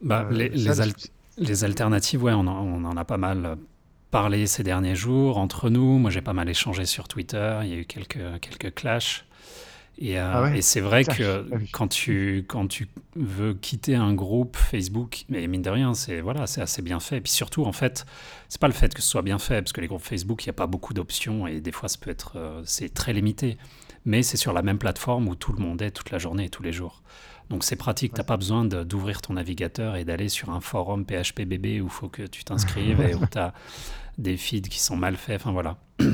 [0.03, 0.93] Bah, Euh, les, les al-
[1.39, 3.57] les alternatives, ouais, on en, on en a pas mal
[4.11, 5.99] parlé ces derniers jours entre nous.
[5.99, 7.59] Moi, j'ai pas mal échangé sur Twitter.
[7.65, 9.25] Il y a eu quelques, quelques clashs.
[9.97, 11.69] Et, euh, Ah ouais, et c'est vrai clash, que ah oui.
[11.73, 16.49] quand tu, quand tu veux quitter un groupe Facebook, mais mine de rien, c'est voilà,
[16.49, 17.19] c'est assez bien fait.
[17.19, 18.05] Et puis surtout, en fait,
[18.49, 20.49] c'est pas le fait que ce soit bien fait, parce que les groupes Facebook, il
[20.49, 23.57] n'y a pas beaucoup d'options et des fois, ça peut être, euh, c'est très limité.
[24.05, 26.51] Mais c'est sur la même plateforme où tout le monde est toute la journée et
[26.51, 27.03] tous les jours.
[27.51, 31.81] Donc c'est pratique, t'as pas besoin d'ouvrir ton navigateur et d'aller sur un forum PHPBB
[31.81, 33.53] où il faut que tu t'inscrives et où tu as
[34.19, 35.41] des feeds qui sont mal faits.
[35.41, 35.77] Enfin voilà.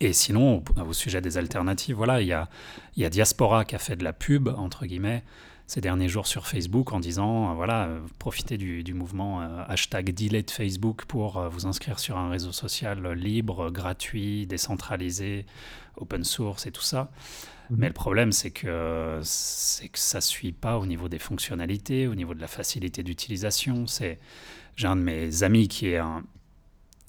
[0.00, 2.48] Et sinon, au, au sujet des alternatives, voilà, il y a,
[2.96, 5.22] y a Diaspora qui a fait de la pub, entre guillemets,
[5.66, 9.64] ces derniers jours sur Facebook en disant, euh, voilà, euh, profitez du, du mouvement euh,
[9.66, 15.44] hashtag delete Facebook pour euh, vous inscrire sur un réseau social libre, gratuit, décentralisé,
[15.96, 17.10] open source et tout ça.
[17.70, 17.76] Mhm.
[17.78, 22.14] Mais le problème, c'est que, que ça ne suit pas au niveau des fonctionnalités, au
[22.14, 23.84] niveau de la facilité d'utilisation.
[24.76, 26.22] J'ai un de mes amis qui est un,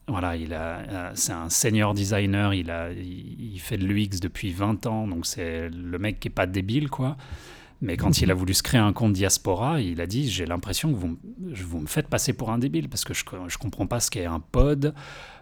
[0.08, 4.52] voilà, il a, euh, c'est un senior designer, il, a, il, fait de l'UX depuis
[4.52, 7.18] 20 ans, donc c'est le mec qui est pas débile, quoi.
[7.80, 10.92] Mais quand il a voulu se créer un compte diaspora, il a dit J'ai l'impression
[10.92, 11.18] que vous,
[11.80, 14.40] me faites passer pour un débile parce que je ne comprends pas ce qu'est un
[14.40, 14.96] pod.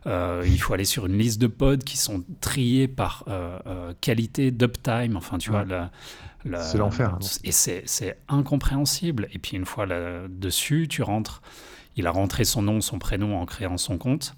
[0.05, 3.93] Euh, il faut aller sur une liste de pods qui sont triés par euh, euh,
[4.01, 5.15] qualité d'uptime.
[5.15, 5.63] Enfin, tu Ouais.
[5.63, 7.19] vois, C'est l'enfer, hein.
[7.43, 9.27] Et c'est incompréhensible.
[9.31, 11.41] Et puis, une fois là, dessus, tu rentres.
[11.95, 14.35] Il a rentré son nom, son prénom en créant son compte.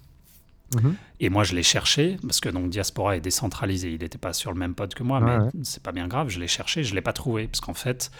[0.76, 0.96] Mhm.
[1.22, 3.92] Et moi, je l'ai cherché, parce que donc Diaspora est décentralisé.
[3.94, 5.50] Il n'était pas sur le même pod que moi, Ouais, mais ouais.
[5.64, 6.30] c'est pas bien grave.
[6.30, 8.12] Je l'ai cherché, je l'ai pas trouvé, parce qu'en fait,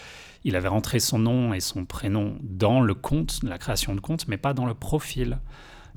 [0.44, 4.28] il avait rentré son nom et son prénom dans le compte, la création de compte,
[4.28, 5.38] mais pas dans le profil.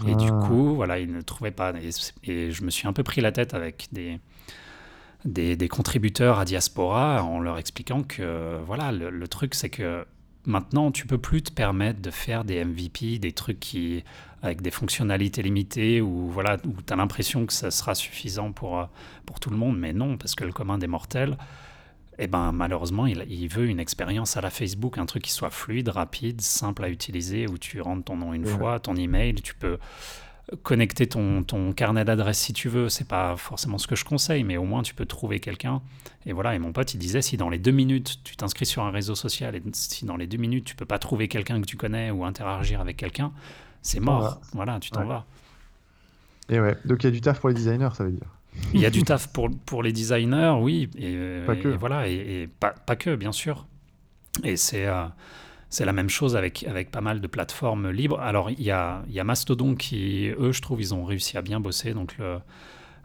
[0.08, 0.45] Et du Ah.
[0.47, 1.74] coup, voilà, il ne trouvait pas.
[1.82, 1.89] Et,
[2.32, 4.20] et je me suis un peu pris la tête avec des,
[5.26, 10.06] des, des contributeurs à Diaspora en leur expliquant que, voilà, le, le truc, c'est que
[10.45, 14.04] maintenant, tu peux plus te permettre de faire des MVP, des trucs qui,
[14.42, 18.80] avec des fonctionnalités limitées, ou voilà, où tu as l'impression que ça sera suffisant pour,
[18.80, 18.86] euh,
[19.26, 21.38] pour tout le monde, mais non, parce que le commun des mortels,
[22.20, 25.50] eh ben, malheureusement, il, il veut une expérience à la Facebook, un truc qui soit
[25.50, 28.52] fluide, rapide, simple à utiliser, où tu rentres ton nom une Ouais.
[28.52, 29.78] fois, ton email, tu peux
[30.64, 32.89] connecter ton, ton carnet d'adresse si tu veux.
[32.89, 35.82] C'est pas forcément ce que je conseille, mais au moins tu peux trouver quelqu'un.
[36.26, 38.84] Et voilà, et mon pote, il disait si dans les deux minutes, tu t'inscris sur
[38.84, 41.66] un réseau social et si dans les deux minutes, tu peux pas trouver quelqu'un que
[41.66, 43.32] tu connais ou interagir avec quelqu'un,
[43.82, 44.39] c'est mort.
[44.53, 45.07] Voilà, tu t'en Ouais.
[45.07, 45.25] vas.
[46.49, 48.27] Et ouais, donc il y a du taf pour les designers, ça veut dire.
[48.73, 50.89] Il y a du taf pour, pour les designers, oui.
[50.97, 51.69] Et, Pas que.
[51.69, 52.13] et voilà, et,
[52.43, 53.65] et pas, pas que, bien sûr.
[54.43, 55.05] Et c'est euh,
[55.69, 58.19] c'est la même chose avec, avec pas mal de plateformes libres.
[58.19, 61.41] Alors, il y a, y a Mastodon qui, eux, je trouve, ils ont réussi à
[61.41, 61.93] bien bosser.
[61.93, 62.39] Donc, le,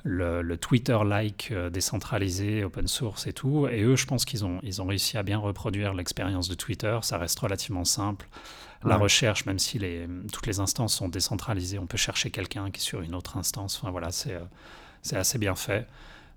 [0.03, 3.69] le, le Twitter-like euh, décentralisé, open source et tout.
[3.71, 6.99] Et eux, je pense qu'ils ont, ils ont réussi à bien reproduire l'expérience de Twitter.
[7.03, 8.27] Ça reste relativement simple.
[8.85, 9.03] La Ouais.
[9.05, 12.85] recherche, même si les, toutes les instances sont décentralisées, on peut chercher quelqu'un qui est
[12.85, 13.79] sur une autre instance.
[13.83, 14.41] Enfin, voilà, c'est euh,
[15.03, 15.87] c'est assez bien fait.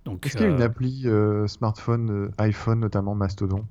[0.05, 3.65] Donc, Est-ce qu'il y a une euh, appli euh, smartphone, iPhone notamment, Mastodon?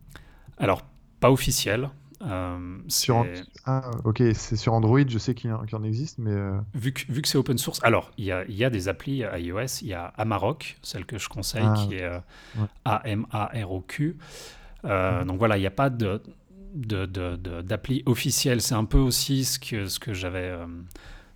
[0.58, 0.82] Alors,
[1.20, 1.90] pas officiel.
[2.22, 3.26] euh, sur an-
[3.64, 7.10] Ah, ok, c'est sur Android, je sais qu'il y en- existe, mais euh, vu que,
[7.12, 9.82] vu que c'est open source, alors il y a, il y a des applis iOS,
[9.82, 12.18] il y a Amarok, celle que je conseille, Ah, qui est euh,
[12.56, 12.66] ouais.
[12.84, 14.16] A-M-A-R-O-Q.
[14.84, 16.22] Donc voilà, il n'y a pas de-
[16.74, 18.60] d'appli officielle.
[18.60, 20.38] C'est un peu aussi ce que, j'avais.
[20.38, 20.66] euh,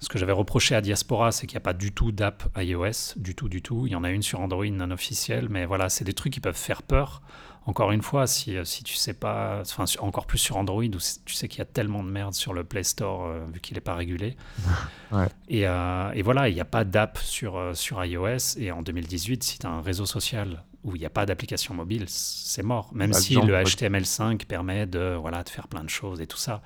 [0.03, 3.15] ce que j'avais reproché à Diaspora, c'est qu'il n'y a pas du tout d'app iOS,
[3.17, 3.87] du tout, du tout.
[3.87, 6.41] Il y en a une sur Android non officielle, mais voilà, c'est des trucs qui
[6.41, 7.23] peuvent faire peur.
[7.65, 10.99] Encore une fois, si, euh, si tu sais pas, enfin encore plus sur Android où
[11.25, 13.77] tu sais qu'il y a tellement de merde sur le Play Store euh, vu qu'il
[13.77, 14.37] n'est pas régulé.
[15.13, 15.29] Ouais.
[15.49, 18.57] Et, euh, et voilà, il n'y a pas d'app sur, euh, sur iOS.
[18.57, 21.75] Et en 2018, si tu as un réseau social où il n'y a pas d'application
[21.75, 22.89] mobile, c'est mort.
[22.95, 23.63] Même Bah, si le ouais.
[23.65, 26.63] HTML5 permet de, voilà, de faire plein de choses et tout ça.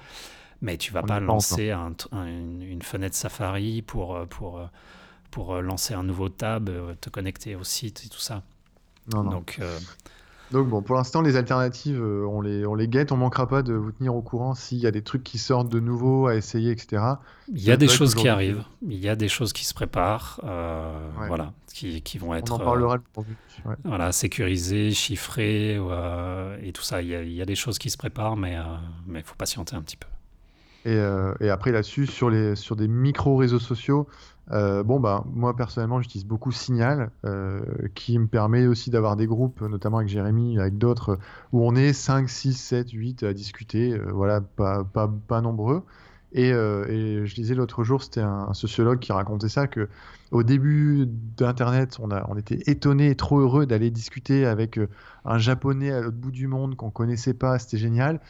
[0.62, 4.60] Mais tu vas On pas lancer un un- une, une fenêtre Safari pour, pour,
[5.32, 6.70] pour lancer un nouveau tab,
[7.00, 8.42] te connecter au site et tout ça.
[9.12, 9.30] non, non.
[9.32, 9.58] Donc,
[10.52, 13.62] Donc bon, pour l'instant, les alternatives, euh, on les, on les guette, on manquera pas
[13.62, 16.36] de vous tenir au courant s'il y a des trucs qui sortent de nouveau à
[16.36, 17.02] essayer, etc.
[17.52, 20.40] Il y a des choses qui arrivent, il y a des choses qui se préparent,
[20.44, 21.26] euh, Ouais.
[21.28, 23.36] voilà, qui, qui vont On être en euh, parlera venu.
[23.64, 23.74] Ouais.
[23.84, 27.02] voilà, sécurisées, chiffrées euh, et tout ça.
[27.02, 28.56] Il y, a, il y a des choses qui se préparent, mais
[29.12, 30.06] il faut patienter un petit peu.
[30.84, 34.06] Et, euh, et après là-dessus, sur, les, sur des micro-réseaux sociaux,
[34.52, 37.60] euh, bon, bah, moi personnellement, j'utilise beaucoup Signal, euh,
[37.94, 41.18] qui me permet aussi d'avoir des groupes, notamment avec Jérémy, avec d'autres,
[41.52, 45.82] où on est 5, 6, 7, 8 à discuter, euh, voilà, pas, pas, pas nombreux.
[46.32, 49.88] Et, et je disais l'autre jour, c'était un, sociologue qui racontait ça, que
[50.32, 54.78] au début d'Internet, on, on était étonné et trop heureux d'aller discuter avec
[55.24, 58.20] un japonais à l'autre bout du monde qu'on connaissait pas, c'était génial.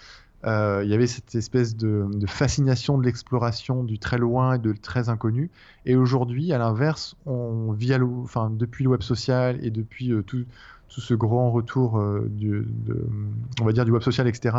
[0.46, 4.72] Euh, il y avait cette espèce de, fascination de l'exploration du très loin et de
[4.72, 5.50] très inconnu.
[5.86, 10.22] Et aujourd'hui, à l'inverse, on via le, enfin, depuis le web social et depuis euh,
[10.22, 10.44] tout,
[10.88, 12.64] tout ce grand retour euh, du,
[13.60, 14.56] on va dire du web social, etc.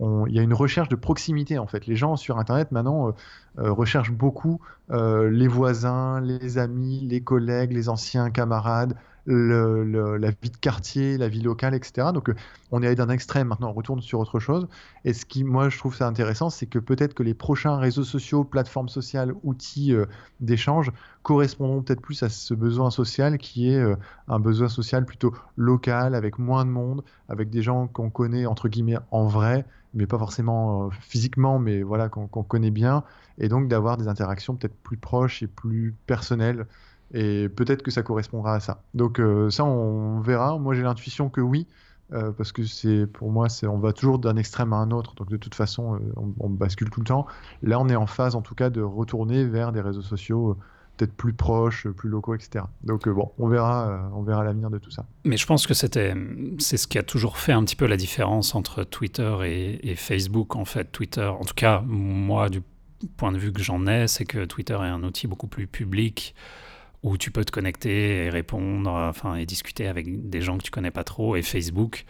[0.00, 1.86] Il y a une recherche de proximité en fait.
[1.86, 3.14] Les gens sur Internet maintenant
[3.56, 4.60] recherchent beaucoup
[4.90, 8.94] les voisins, les amis, les collègues, les anciens camarades,
[9.32, 12.08] la vie de quartier, la vie locale, etc.
[12.12, 12.34] Donc euh,
[12.72, 14.68] on est allé d'un extrême, maintenant on retourne sur autre chose.
[15.04, 18.04] Et ce qui, moi, je trouve ça intéressant, c'est que peut-être que les prochains réseaux
[18.04, 20.06] sociaux, plateformes sociales, outils euh,
[20.40, 23.96] d'échange correspondront peut-être plus à ce besoin social qui est euh,
[24.28, 28.68] un besoin social plutôt local, avec moins de monde, avec des gens qu'on connaît entre
[28.68, 33.04] guillemets en vrai, mais pas forcément physiquement, mais voilà, qu'on connaît bien,
[33.38, 36.66] et donc d'avoir des interactions peut-être plus proches et plus personnelles.
[37.12, 38.82] Et peut-être que ça correspondra à ça.
[38.94, 40.58] Donc euh, ça, on verra.
[40.58, 41.66] Moi, j'ai l'intuition que oui,
[42.12, 45.14] euh, parce que c'est pour moi, c'est on va toujours d'un extrême à un autre.
[45.14, 45.98] Donc de toute façon, euh,
[46.38, 47.26] on, bascule tout le temps.
[47.62, 50.56] Là, on est en phase, en tout cas, de retourner vers des réseaux sociaux
[50.96, 52.64] peut-être plus proches, plus locaux, etc.
[52.82, 55.06] Donc bon, on verra, on verra l'avenir de tout ça.
[55.24, 56.12] Mais je pense que c'était,
[56.58, 60.56] c'est ce qui a toujours fait un petit peu la différence entre Twitter et Facebook.
[60.56, 62.62] En fait, Twitter, en tout cas, moi, du
[63.16, 66.34] point de vue que j'en ai, c'est que Twitter est un outil beaucoup plus public
[67.02, 70.70] où tu peux te connecter et répondre, enfin, et discuter avec des gens que tu
[70.70, 71.36] connais pas trop.
[71.36, 72.04] Et Facebook,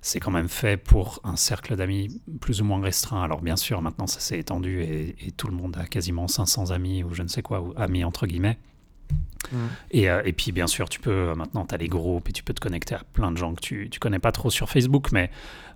[0.00, 3.22] c'est quand même fait pour un cercle d'amis plus ou moins restreint.
[3.22, 6.70] Alors bien sûr, maintenant ça s'est étendu et, et tout le monde a quasiment 500
[6.70, 8.58] amis ou je ne sais quoi, ou amis entre guillemets.
[9.90, 12.32] Et, euh, et puis bien sûr, tu peux euh, maintenant, tu as les groupes et
[12.32, 14.68] tu peux te connecter à plein de gens que tu, tu connais pas trop sur
[14.68, 15.10] Facebook.
[15.12, 15.30] Mais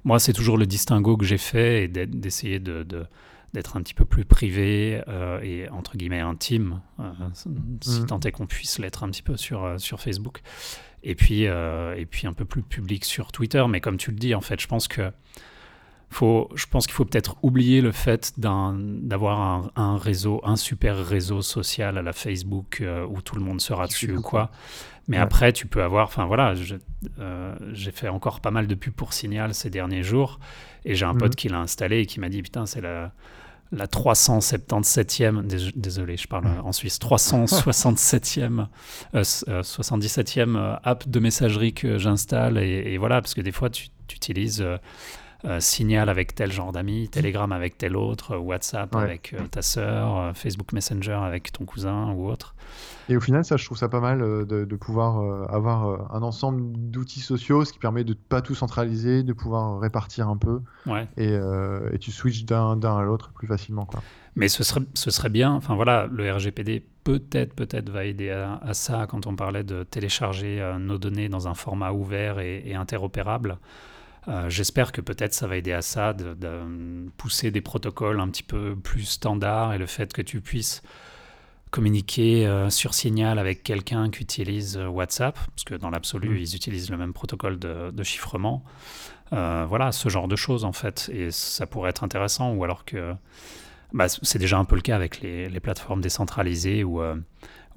[0.04, 3.06] moi, c'est toujours le distinguo que j'ai fait et d'essayer de, de-
[3.52, 8.06] d'être un petit peu plus privé euh, et entre guillemets intime, euh, si Mhm.
[8.06, 10.40] tant est qu'on puisse l'être un petit peu sur, euh, sur Facebook.
[11.04, 13.64] Et puis, et puis un peu plus public sur Twitter.
[13.68, 15.10] Mais comme tu le dis, en fait, je pense que
[16.10, 20.96] faut, je pense qu'il faut peut-être oublier le fait d'avoir un, un réseau, un super
[21.04, 24.50] réseau social à la Facebook euh, où tout le monde sera dessus ou quoi.
[25.08, 25.22] Mais Ouais.
[25.22, 26.54] après, tu peux avoir, enfin voilà,
[27.18, 30.38] euh, j'ai fait encore pas mal de pubs pour Signal ces derniers jours
[30.84, 33.12] et j'ai un pote qui l'a installé et qui m'a dit putain, c'est la,
[33.72, 38.66] la 377e, dés- désolé, je parle en Suisse, 367e,
[39.14, 42.58] euh, s- euh, 77e euh, app de messagerie que j'installe.
[42.58, 44.64] Et, et voilà, parce que des fois tu utilises
[45.44, 49.02] euh, Signal avec tel genre d'amis, Telegram avec tel autre, euh, WhatsApp Ouais.
[49.02, 52.54] avec euh, ta sœur, Facebook Messenger avec ton cousin ou autre.
[53.08, 56.62] Et au final, ça, je trouve ça pas mal de, de pouvoir avoir un ensemble
[56.90, 61.06] d'outils sociaux, ce qui permet de pas tout centraliser, de pouvoir répartir un peu, Ouais.
[61.16, 61.32] et,
[61.92, 63.84] et tu switches d'un d'un à l'autre plus facilement.
[63.84, 64.00] Quoi.
[64.36, 68.54] Mais ce serait, ce serait bien, enfin voilà, le RGPD peut-être peut-être va aider à,
[68.62, 72.62] à ça quand on parlait de télécharger euh, nos données dans un format ouvert et,
[72.64, 73.58] et interopérable.
[74.28, 78.28] Euh, J'espère que peut-être ça va aider à ça, de, de pousser des protocoles un
[78.28, 80.82] petit peu plus standards et le fait que tu puisses
[81.70, 86.36] communiquer euh, sur Signal avec quelqu'un qui utilise euh, WhatsApp, parce que dans l'absolu, Mm.
[86.36, 88.62] ils utilisent le même protocole de, de chiffrement.
[89.32, 91.10] Euh, voilà, ce genre de choses en fait.
[91.12, 93.14] Et ça pourrait être intéressant, ou alors que
[93.92, 97.00] bah, c'est déjà un peu le cas avec les, les plateformes décentralisées où,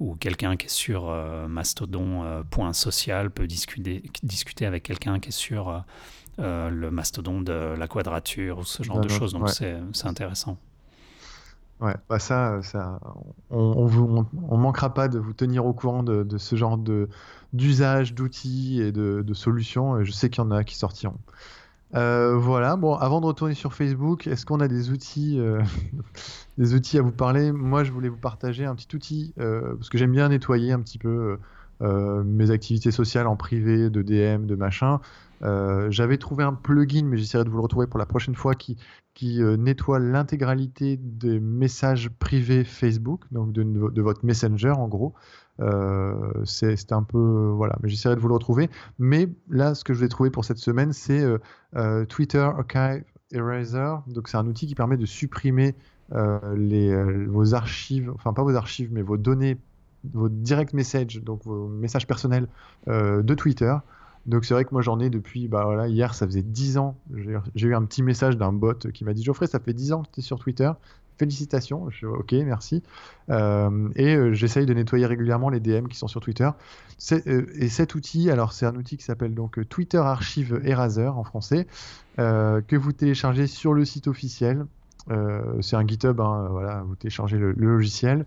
[0.00, 2.42] où quelqu'un qui est sur euh, Mastodon euh,
[3.28, 5.78] peut discuter, discuter avec quelqu'un qui est sur euh,
[6.38, 9.32] euh, le Mastodon de la quadrature ou ce genre de choses.
[9.32, 9.52] Donc ouais.
[9.52, 10.58] c'est c'est intéressant.
[11.80, 12.98] Ouais, bah ça, ça
[13.50, 16.56] on, on, vous, on, on manquera pas de vous tenir au courant de, de ce
[16.56, 17.10] genre de
[17.52, 20.02] d'usage, d'outils et de, de solutions.
[20.02, 21.18] Je sais qu'il y en a qui sortiront.
[21.94, 22.76] Euh, voilà.
[22.76, 25.62] Bon, avant de retourner sur Facebook, est-ce qu'on a des outils, euh,
[26.58, 27.52] des outils à vous parler?
[27.52, 30.80] Moi, je voulais vous partager un petit outil euh, parce que j'aime bien nettoyer un
[30.80, 31.38] petit peu
[31.80, 35.00] mes activités sociales en privé, de DM, de machin.
[35.42, 38.54] Euh, J'avais trouvé un plugin, mais j'essaierai de vous le retrouver pour la prochaine fois,
[38.54, 38.76] qui,
[39.24, 45.14] euh, nettoie l'intégralité des messages privés Facebook, donc de, votre Messenger en gros.
[45.60, 48.70] Euh, c'est un peu voilà, mais j'essaierai de vous le retrouver.
[48.98, 51.24] Mais là, ce que je vais trouver pour cette semaine, c'est
[52.08, 53.94] Twitter Archive Eraser.
[54.06, 55.74] Donc c'est un outil qui permet de supprimer
[56.10, 59.56] vos archives, enfin pas vos archives, mais vos données,
[60.12, 62.48] vos direct messages, donc vos messages personnels
[62.86, 63.74] de Twitter.
[64.26, 66.96] Donc c'est vrai que moi j'en ai depuis, bah hier ça faisait 10 ans,
[67.54, 70.02] j'ai eu un petit message d'un bot qui m'a dit Geoffrey, ça fait 10 ans
[70.02, 70.70] que tu es sur Twitter,
[71.18, 72.82] félicitations, je, ok, merci.
[73.30, 76.48] Euh, et euh, j'essaye de nettoyer régulièrement les DM qui sont sur Twitter.
[77.12, 81.24] Euh, et cet outil, alors c'est un outil qui s'appelle donc Twitter Archive Eraser en
[81.24, 81.66] français,
[82.16, 84.66] que vous téléchargez sur le site officiel.
[85.60, 88.26] C'est un GitHub, hein, voilà, vous téléchargez le logiciel.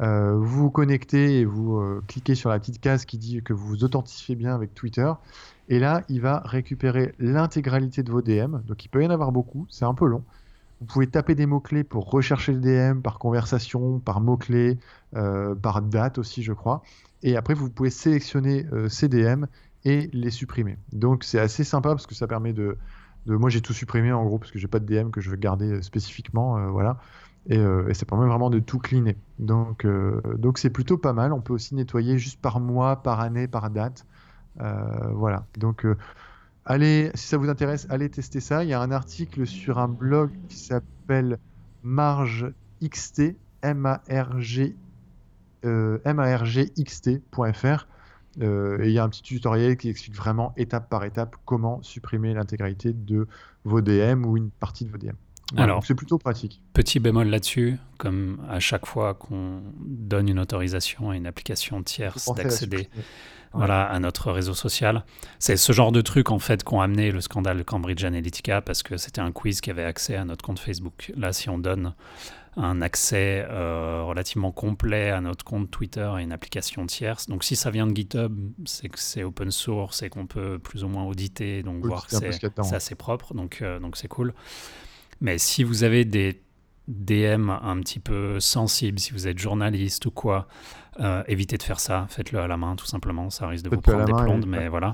[0.00, 3.52] Euh, vous vous connectez et vous euh, cliquez sur la petite case qui dit que
[3.52, 5.10] vous vous authentifiez bien avec Twitter.
[5.68, 8.58] Et là, il va récupérer l'intégralité de vos DM.
[8.66, 10.22] Donc il peut y en avoir beaucoup, c'est un peu long.
[10.80, 14.78] Vous pouvez taper des mots-clés pour rechercher le DM par conversation, par mots-clés,
[15.16, 16.82] euh, par date aussi, je crois.
[17.22, 19.46] Et après, vous pouvez sélectionner ces DM
[19.84, 20.76] et les supprimer.
[20.92, 22.76] Donc c'est assez sympa parce que ça permet de...
[23.24, 23.34] de...
[23.34, 25.36] Moi, j'ai tout supprimé en gros parce que j'ai pas de DM que je veux
[25.36, 26.70] garder spécifiquement.
[26.70, 26.98] voilà.
[27.48, 29.16] Et, euh, ça permet vraiment de tout cleaner.
[29.38, 31.32] Donc euh, donc c'est plutôt pas mal.
[31.32, 34.06] On peut aussi nettoyer juste par mois, par année, par date.
[34.60, 35.46] Euh, voilà.
[35.58, 35.96] Donc euh,
[36.64, 38.64] allez, si ça vous intéresse, allez tester ça.
[38.64, 41.38] Il y a un article sur un blog qui s'appelle
[41.82, 44.76] Marge XT, M-A-R-G,
[45.64, 47.86] euh, margxt.fr.
[48.42, 51.82] Euh, et il y a un petit tutoriel qui explique vraiment étape par étape comment
[51.82, 53.26] supprimer l'intégralité de
[53.64, 55.14] vos DM ou une partie de vos DM.
[55.56, 56.60] Alors, c'est plutôt pratique.
[56.72, 62.32] Petit bémol là-dessus, comme à chaque fois qu'on donne une autorisation à une application tierce
[62.34, 62.88] d'accéder
[63.52, 65.04] voilà, à notre réseau social.
[65.38, 68.82] C'est ce genre de truc en fait qu'ont amené le scandale de Cambridge Analytica parce
[68.82, 71.12] que c'était un quiz qui avait accès à notre compte Facebook.
[71.16, 71.94] Là, si on donne
[72.58, 77.54] un accès euh, relativement complet à notre compte Twitter et une application tierce, donc si
[77.54, 78.34] ça vient de GitHub,
[78.64, 82.06] c'est que c'est open source et qu'on peut plus ou moins auditer, donc Oui, voir
[82.06, 84.32] que c'est assez propre, donc euh, donc c'est cool.
[85.20, 86.40] Mais si vous avez des
[86.88, 90.46] DM un petit peu sensibles, si vous êtes journaliste ou quoi,
[91.00, 92.06] euh, évitez de faire ça.
[92.08, 93.28] Faites-le à la main, tout simplement.
[93.28, 94.92] Ça risque de vous prendre des main, et- mais voilà.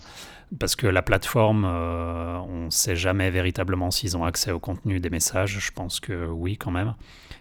[0.59, 5.01] Parce que la plateforme, euh, on ne sait jamais véritablement s'ils ont accès au contenu
[5.01, 5.59] des messages.
[5.61, 6.95] Je pense que oui, quand même.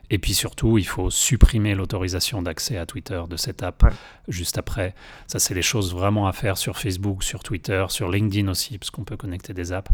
[0.09, 3.89] Et puis surtout, il faut supprimer l'autorisation d'accès à Twitter de cette app Ouais.
[4.27, 4.93] juste après.
[5.27, 8.91] Ça, c'est les choses vraiment à faire sur Facebook, sur Twitter, sur LinkedIn aussi, parce
[8.91, 9.91] qu'on peut connecter des apps.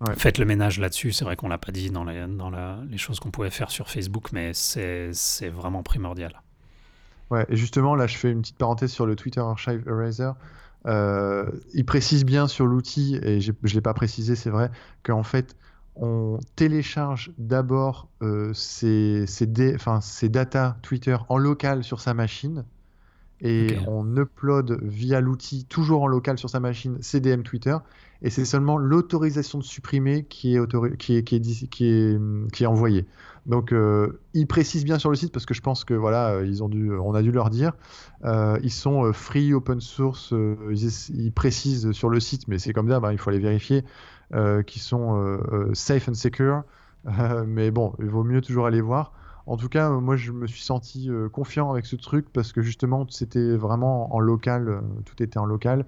[0.00, 0.14] Ouais.
[0.16, 1.12] Faites le ménage là-dessus.
[1.12, 3.70] C'est vrai qu'on l'a pas dit dans, les, dans la- les choses qu'on pouvait faire
[3.70, 5.10] sur Facebook, mais c'est
[5.48, 6.42] vraiment primordial.
[7.30, 10.30] Ouais, et justement, là, je fais une petite parenthèse sur le Twitter Archive Eraser.
[10.86, 14.70] Euh, il précise bien sur l'outil, et je ne l'ai pas précisé, c'est vrai,
[15.02, 15.56] qu'en fait,
[15.96, 19.26] on télécharge d'abord euh, ces
[20.28, 22.64] data Twitter en local sur sa machine,
[23.40, 27.76] et on upload via l'outil, toujours en local sur sa machine, CDM Twitter,
[28.22, 31.86] et c'est seulement l'autorisation de supprimer qui est, autori- qui est, qui est, dis- qui
[31.86, 32.18] est,
[32.52, 33.06] qui est envoyée.
[33.44, 36.46] Donc, euh, ils précisent bien sur le site parce que je pense que voilà, euh,
[36.46, 37.72] ils ont dû, on a dû leur dire.
[38.24, 40.32] Euh, ils sont euh, free, open source.
[40.32, 40.56] euh,
[41.14, 43.84] ils, précisent sur le site, mais c'est comme ça, bah, il faut aller vérifier,
[44.34, 46.62] euh, qu'ils sont euh, euh, safe and secure.
[47.20, 49.12] Euh, mais bon, il vaut mieux toujours aller voir.
[49.46, 52.62] En tout cas, moi, je me suis senti euh, confiant avec ce truc parce que
[52.62, 55.84] justement, c'était vraiment en local, euh, tout était en local.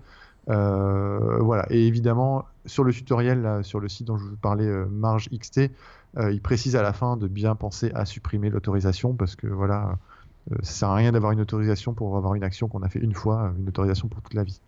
[0.49, 1.67] Euh, voilà.
[1.71, 5.71] Et évidemment, sur le tutoriel, là, sur le site dont je vous parlais, Marge XT,
[6.31, 9.99] il précise à la fin de bien penser à supprimer l'autorisation parce que voilà,
[10.63, 13.13] ça sert à rien d'avoir une autorisation pour avoir une action qu'on a fait une
[13.13, 14.61] fois, une autorisation pour toute la vie.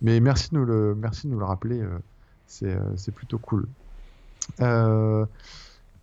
[0.00, 1.84] Mais merci de nous le, merci de nous le rappeler,
[2.46, 3.68] c'est c'est plutôt cool.
[4.60, 5.26] Euh,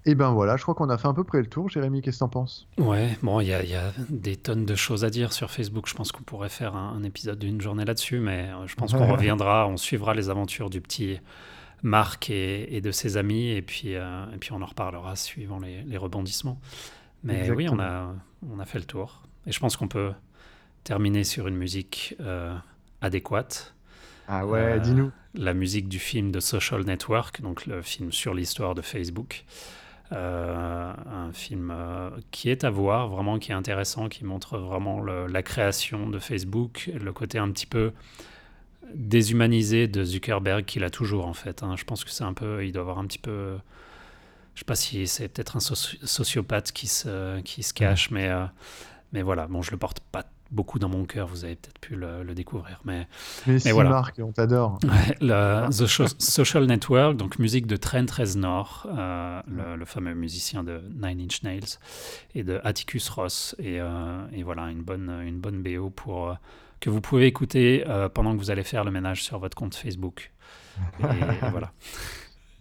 [0.05, 1.69] et ben voilà, je crois qu'on a fait à peu près le tour.
[1.69, 2.67] Jérémy, qu'est-ce que t'en penses?
[2.77, 5.49] Ouais, bon, il y, a- il y a des tonnes de choses à dire sur
[5.51, 5.87] Facebook.
[5.87, 8.93] Je pense qu'on pourrait faire un, un épisode d'une journée là-dessus, mais euh, je pense
[8.93, 11.19] qu'on reviendra, on suivra les aventures du petit
[11.83, 15.59] Marc et, et de ses amis, et puis, euh, et puis on en reparlera suivant
[15.59, 16.59] les, les rebondissements.
[17.23, 18.13] Mais oui, on a,
[18.51, 19.23] on a fait le tour.
[19.47, 20.11] Et je pense qu'on peut
[20.83, 22.55] terminer sur une musique euh,
[23.01, 23.73] adéquate.
[24.27, 25.11] Ah ouais, Euh, dis-nous.
[25.35, 29.43] La musique du film de Social Network, donc le film sur l'histoire de Facebook.
[30.11, 35.01] Euh, un film euh, qui est à voir, vraiment qui est intéressant, qui montre vraiment
[35.01, 37.91] le- la création de Facebook, le côté un petit peu
[38.93, 41.63] déshumanisé de Zuckerberg qu'il a toujours en fait.
[41.63, 41.75] hein.
[41.75, 43.57] Je pense que c'est un peu, il doit avoir un petit peu,
[44.53, 48.29] je sais pas si c'est peut-être un soci- sociopathe qui se, qui se cache, mais,
[48.29, 48.45] euh,
[49.11, 51.95] mais voilà, bon, je le porte pas beaucoup dans mon cœur, vous avez peut-être pu
[51.95, 53.07] le, le découvrir, mais
[53.47, 53.89] Mais si voilà.
[53.89, 54.79] Marc, on t'adore.
[54.85, 55.15] Ouais,
[55.69, 55.87] The
[56.19, 61.43] Social Network, donc musique de Trent Reznor, euh, le, le fameux musicien de Nine Inch
[61.43, 61.79] Nails,
[62.33, 63.55] et de Atticus Ross.
[63.59, 66.33] Et, euh, et voilà, une bonne, une bonne BO pour, euh,
[66.79, 67.83] que vous pouvez écouter
[68.13, 70.31] pendant que vous allez faire le ménage sur votre compte Facebook.
[70.99, 71.71] Et, et voilà.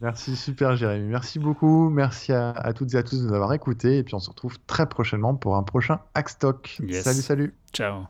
[0.01, 1.09] Merci, super Jérémy.
[1.09, 1.89] Merci beaucoup.
[1.89, 3.99] Merci à, à toutes et à tous de nous avoir écoutés.
[3.99, 6.81] Et puis on se retrouve très prochainement pour un prochain Hackstock.
[6.87, 7.05] Yes.
[7.05, 7.55] Salut, salut.
[7.73, 8.05] Ciao.